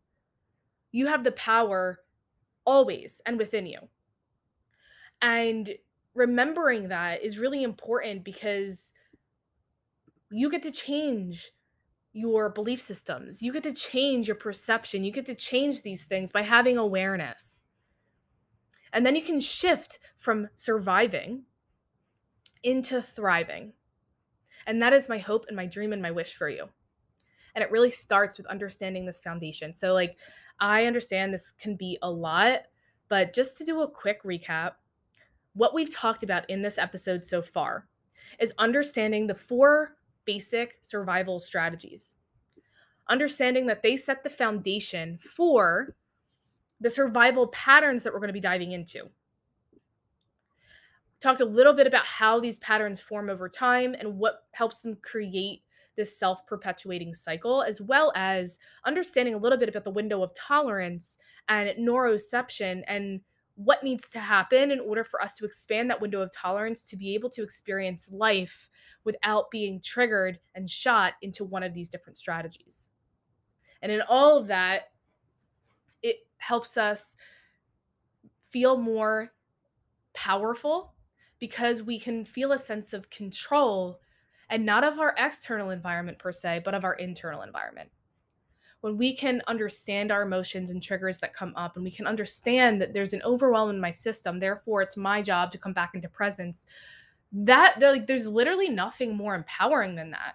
You 0.93 1.07
have 1.07 1.25
the 1.25 1.33
power 1.33 2.01
always 2.65 3.21
and 3.25 3.39
within 3.39 3.67
you. 3.67 3.79
And 5.23 5.71
remembering 6.15 6.89
that 6.89 7.23
is 7.23 7.39
really 7.39 7.63
important 7.63 8.25
because 8.25 8.93
you 10.31 10.51
get 10.51 10.63
to 10.63 10.71
change 10.71 11.53
your 12.13 12.51
belief 12.51 12.81
systems. 12.81 13.43
You 13.43 13.53
get 13.53 13.63
to 13.63 13.73
change 13.73 14.29
your 14.29 14.37
perception. 14.37 15.05
You 15.05 15.11
get 15.11 15.27
to 15.27 15.35
change 15.35 15.83
these 15.83 16.05
things 16.05 16.31
by 16.31 16.43
having 16.43 16.77
awareness. 16.77 17.62
And 18.93 19.07
then 19.07 19.17
you 19.17 19.23
can 19.23 19.41
shift 19.41 19.99
from 20.17 20.49
surviving 20.55 21.45
into 22.63 23.03
thriving. 23.03 23.73
And 24.67 24.81
that 24.83 24.93
is 24.93 25.09
my 25.09 25.19
hope 25.19 25.47
and 25.49 25.57
my 25.57 25.67
dream 25.67 25.93
and 25.93 26.03
my 26.03 26.11
wish 26.11 26.35
for 26.35 26.49
you. 26.49 26.69
And 27.55 27.63
it 27.63 27.71
really 27.71 27.91
starts 27.91 28.39
with 28.39 28.47
understanding 28.47 29.05
this 29.05 29.21
foundation. 29.21 29.75
So, 29.75 29.93
like, 29.93 30.19
I 30.61 30.87
understand 30.87 31.35
this 31.35 31.51
can 31.51 31.77
be 31.77 31.99
a 32.03 32.11
lot, 32.11 32.61
but 33.09 33.35
just 33.35 33.59
to 33.59 33.65
do 33.65 33.81
a 33.81 33.91
quick 33.91 34.23
recap, 34.23 34.73
what 35.55 35.75
we've 35.75 35.93
talked 35.93 36.23
about 36.23 36.49
in 36.49 36.63
this 36.63 36.79
episode 36.79 37.25
so 37.25 37.43
far 37.43 37.89
is 38.39 38.55
understanding 38.59 39.27
the 39.27 39.35
four 39.35 39.97
basic 40.25 40.79
survival 40.83 41.39
strategies. 41.39 42.15
Understanding 43.09 43.67
that 43.67 43.83
they 43.83 43.97
set 43.97 44.23
the 44.25 44.31
foundation 44.31 45.19
for 45.19 45.97
the 46.83 46.91
survival 46.91 47.47
patterns 47.49 48.03
that 48.03 48.13
we're 48.13 48.19
going 48.19 48.29
to 48.29 48.35
be 48.35 48.41
diving 48.41 48.73
into. 48.73 49.09
Talked 51.21 51.41
a 51.41 51.47
little 51.47 51.73
bit 51.73 51.87
about 51.87 52.05
how 52.05 52.41
these 52.41 52.59
patterns 52.59 53.01
form 53.01 53.31
over 53.31 53.49
time 53.49 53.95
and 53.99 54.19
what 54.19 54.41
helps 54.51 54.81
them 54.81 54.97
create 55.01 55.63
this 55.97 56.19
self 56.19 56.45
perpetuating 56.47 57.15
cycle, 57.15 57.63
as 57.63 57.81
well 57.81 58.13
as 58.17 58.59
understanding 58.85 59.35
a 59.35 59.39
little 59.39 59.59
bit 59.59 59.69
about 59.69 59.85
the 59.85 59.91
window 59.91 60.23
of 60.23 60.35
tolerance 60.35 61.19
and 61.49 61.71
neuroception 61.79 62.83
and 62.89 63.21
what 63.55 63.85
needs 63.85 64.09
to 64.09 64.19
happen 64.19 64.73
in 64.73 64.81
order 64.81 65.05
for 65.05 65.23
us 65.23 65.35
to 65.35 65.45
expand 65.45 65.89
that 65.89 66.01
window 66.01 66.21
of 66.21 66.33
tolerance 66.33 66.83
to 66.83 66.97
be 66.97 67.15
able 67.15 67.31
to 67.31 67.43
experience 67.43 68.11
life 68.11 68.69
without 69.05 69.51
being 69.51 69.81
triggered 69.81 70.41
and 70.55 70.69
shot 70.69 71.13
into 71.23 71.45
one 71.45 71.63
of 71.63 71.75
these 71.75 71.89
different 71.89 72.17
strategies. 72.17 72.89
And 73.83 73.93
in 73.93 74.01
all 74.09 74.39
of 74.39 74.47
that, 74.49 74.92
helps 76.43 76.77
us 76.77 77.17
feel 78.51 78.77
more 78.77 79.33
powerful 80.13 80.95
because 81.39 81.83
we 81.83 81.99
can 81.99 82.25
feel 82.25 82.53
a 82.53 82.59
sense 82.59 82.93
of 82.93 83.11
control 83.11 84.01
and 84.51 84.67
not 84.67 84.85
of 84.85 84.99
our 84.99 85.15
external 85.17 85.71
environment 85.71 86.19
per 86.19 86.33
se, 86.33 86.63
but 86.65 86.75
of 86.75 86.85
our 86.85 86.95
internal 86.95 87.43
environment. 87.43 87.91
When 88.81 88.99
we 88.99 89.17
can 89.17 89.43
understand 89.47 90.13
our 90.13 90.23
emotions 90.23 90.71
and 90.71 90.83
triggers 90.83 91.21
that 91.21 91.33
come 91.33 91.55
up 91.57 91.77
and 91.77 91.85
we 91.85 91.91
can 91.91 92.07
understand 92.07 92.81
that 92.83 92.93
there's 92.93 93.13
an 93.13 93.23
overwhelm 93.25 93.71
in 93.71 93.81
my 93.81 93.93
system 93.93 94.41
therefore 94.41 94.83
it's 94.83 94.97
my 94.97 95.23
job 95.23 95.53
to 95.53 95.59
come 95.59 95.73
back 95.73 95.93
into 95.95 96.09
presence 96.09 96.67
that 97.33 97.81
like 97.81 98.07
there's 98.07 98.27
literally 98.27 98.69
nothing 98.69 99.17
more 99.17 99.35
empowering 99.35 99.95
than 99.95 100.11
that 100.11 100.35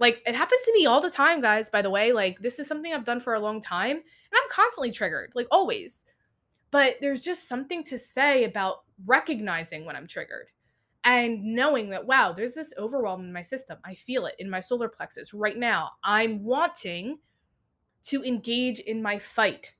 like 0.00 0.22
it 0.26 0.34
happens 0.34 0.62
to 0.64 0.72
me 0.72 0.86
all 0.86 1.00
the 1.00 1.10
time 1.10 1.40
guys 1.40 1.70
by 1.70 1.82
the 1.82 1.90
way 1.90 2.12
like 2.12 2.40
this 2.40 2.58
is 2.58 2.66
something 2.66 2.92
i've 2.92 3.04
done 3.04 3.20
for 3.20 3.34
a 3.34 3.40
long 3.40 3.60
time 3.60 3.96
and 3.96 4.02
i'm 4.34 4.50
constantly 4.50 4.90
triggered 4.90 5.30
like 5.34 5.46
always. 5.50 6.06
But 6.72 6.98
there's 7.00 7.24
just 7.24 7.48
something 7.48 7.82
to 7.84 7.98
say 7.98 8.44
about 8.44 8.84
recognizing 9.06 9.84
when 9.84 9.96
i'm 9.96 10.06
triggered 10.06 10.48
and 11.04 11.42
knowing 11.42 11.90
that 11.90 12.06
wow 12.06 12.32
there's 12.32 12.54
this 12.54 12.72
overwhelm 12.78 13.20
in 13.20 13.32
my 13.32 13.42
system. 13.42 13.78
I 13.84 13.94
feel 13.94 14.26
it 14.26 14.34
in 14.38 14.50
my 14.50 14.60
solar 14.60 14.88
plexus 14.88 15.34
right 15.34 15.56
now. 15.56 15.90
I'm 16.02 16.42
wanting 16.44 17.18
to 18.04 18.24
engage 18.24 18.80
in 18.80 19.02
my 19.02 19.18
fight. 19.18 19.74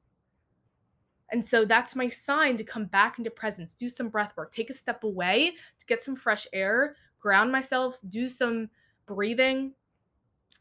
And 1.33 1.45
so 1.45 1.65
that's 1.65 1.95
my 1.95 2.09
sign 2.09 2.57
to 2.57 2.65
come 2.65 2.87
back 2.87 3.19
into 3.19 3.31
presence, 3.31 3.75
do 3.75 3.89
some 3.89 4.09
breath 4.09 4.33
work, 4.37 4.53
take 4.53 4.69
a 4.69 4.75
step 4.75 5.05
away 5.05 5.53
to 5.79 5.87
get 5.87 6.03
some 6.03 6.17
fresh 6.17 6.47
air, 6.53 6.97
ground 7.21 7.53
myself, 7.53 7.99
do 8.09 8.27
some 8.27 8.69
breathing, 9.07 9.75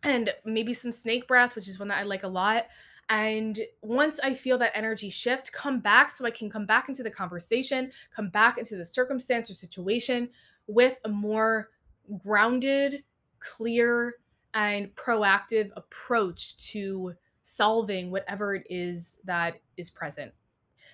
and 0.04 0.34
maybe 0.46 0.74
some 0.74 0.92
snake 0.92 1.28
breath, 1.28 1.56
which 1.56 1.68
is 1.68 1.80
one 1.80 1.88
that 1.90 2.00
I 2.00 2.04
like 2.04 2.24
a 2.24 2.28
lot. 2.28 2.68
And 3.10 3.60
once 3.82 4.20
I 4.24 4.34
feel 4.34 4.58
that 4.60 4.78
energy 4.78 5.10
shift, 5.10 5.52
come 5.52 5.80
back 5.80 6.12
so 6.12 6.26
I 6.26 6.32
can 6.32 6.50
come 6.50 6.66
back 6.66 6.90
into 6.90 7.02
the 7.02 7.10
conversation, 7.10 7.92
come 8.16 8.30
back 8.30 8.58
into 8.58 8.76
the 8.76 8.86
circumstance 8.86 9.50
or 9.50 9.56
situation 9.56 10.30
with 10.68 11.00
a 11.06 11.10
more 11.10 11.70
grounded, 12.20 13.04
clear, 13.40 14.16
and 14.54 14.94
proactive 14.96 15.72
approach 15.76 16.58
to 16.72 17.14
solving 17.44 18.12
whatever 18.12 18.56
it 18.56 18.64
is 18.70 19.18
that 19.24 19.60
is 19.76 19.90
present 19.90 20.32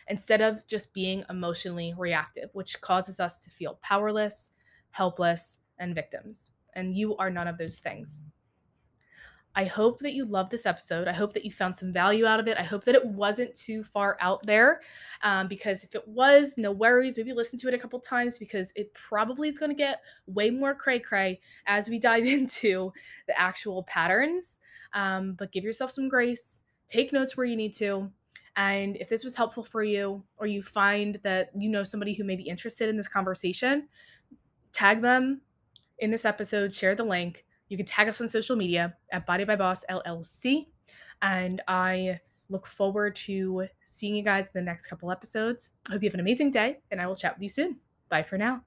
instead 0.07 0.41
of 0.41 0.65
just 0.67 0.93
being 0.93 1.23
emotionally 1.29 1.93
reactive, 1.97 2.49
which 2.53 2.79
causes 2.79 3.19
us 3.19 3.39
to 3.39 3.49
feel 3.49 3.79
powerless, 3.81 4.51
helpless, 4.91 5.59
and 5.79 5.95
victims. 5.95 6.51
And 6.73 6.95
you 6.95 7.17
are 7.17 7.29
none 7.29 7.47
of 7.47 7.57
those 7.57 7.79
things. 7.79 8.21
I 9.55 9.65
hope 9.65 9.99
that 10.01 10.13
you 10.13 10.25
loved 10.25 10.51
this 10.51 10.65
episode. 10.65 11.07
I 11.07 11.13
hope 11.13 11.33
that 11.33 11.45
you 11.45 11.51
found 11.51 11.77
some 11.77 11.93
value 11.93 12.25
out 12.25 12.39
of 12.39 12.47
it. 12.47 12.57
I 12.57 12.63
hope 12.63 12.83
that 12.85 12.95
it 12.95 13.05
wasn't 13.05 13.55
too 13.55 13.83
far 13.83 14.17
out 14.19 14.45
there 14.45 14.81
um, 15.23 15.47
because 15.47 15.83
if 15.83 15.95
it 15.95 16.07
was, 16.07 16.55
no 16.57 16.71
worries. 16.71 17.17
Maybe 17.17 17.31
listen 17.33 17.57
to 17.59 17.67
it 17.67 17.73
a 17.73 17.79
couple 17.79 17.99
times 17.99 18.37
because 18.37 18.73
it 18.75 18.93
probably 18.93 19.47
is 19.47 19.57
going 19.57 19.71
to 19.71 19.75
get 19.75 20.01
way 20.27 20.49
more 20.49 20.75
cray 20.75 20.99
cray 20.99 21.39
as 21.67 21.89
we 21.89 21.99
dive 22.05 22.25
into 22.25 22.91
the 23.27 23.39
actual 23.39 23.83
patterns 23.83 24.59
um, 24.95 25.33
but 25.33 25.51
give 25.51 25.63
yourself 25.63 25.91
some 25.91 26.09
grace, 26.09 26.61
take 26.87 27.13
notes 27.13 27.37
where 27.37 27.45
you 27.45 27.57
need 27.57 27.75
to. 27.75 28.09
And 28.55 28.95
if 28.95 29.09
this 29.09 29.25
was 29.25 29.35
helpful 29.35 29.63
for 29.63 29.83
you, 29.83 30.23
or 30.37 30.47
you 30.47 30.63
find 30.63 31.19
that 31.23 31.51
you 31.53 31.69
know 31.69 31.83
somebody 31.83 32.13
who 32.13 32.23
may 32.23 32.37
be 32.37 32.43
interested 32.43 32.87
in 32.87 32.95
this 32.95 33.07
conversation, 33.07 33.89
tag 34.71 35.01
them 35.01 35.41
in 35.99 36.09
this 36.09 36.23
episode, 36.23 36.73
share 36.73 36.95
the 36.95 37.03
link. 37.03 37.44
You 37.69 37.77
can 37.77 37.85
tag 37.85 38.07
us 38.07 38.21
on 38.21 38.27
social 38.27 38.55
media 38.55 38.95
at 39.11 39.25
Body 39.25 39.43
by 39.43 39.55
Boss 39.55 39.83
LLC. 39.89 40.67
And 41.21 41.61
I 41.67 42.19
look 42.49 42.67
forward 42.67 43.15
to 43.15 43.67
seeing 43.87 44.15
you 44.15 44.23
guys 44.23 44.45
in 44.45 44.51
the 44.53 44.61
next 44.61 44.85
couple 44.87 45.11
episodes. 45.11 45.71
I 45.89 45.93
hope 45.93 46.03
you 46.03 46.09
have 46.09 46.13
an 46.13 46.19
amazing 46.19 46.51
day, 46.51 46.79
and 46.91 47.01
I 47.01 47.07
will 47.07 47.15
chat 47.15 47.35
with 47.35 47.43
you 47.43 47.49
soon. 47.49 47.77
Bye 48.09 48.23
for 48.23 48.37
now. 48.37 48.61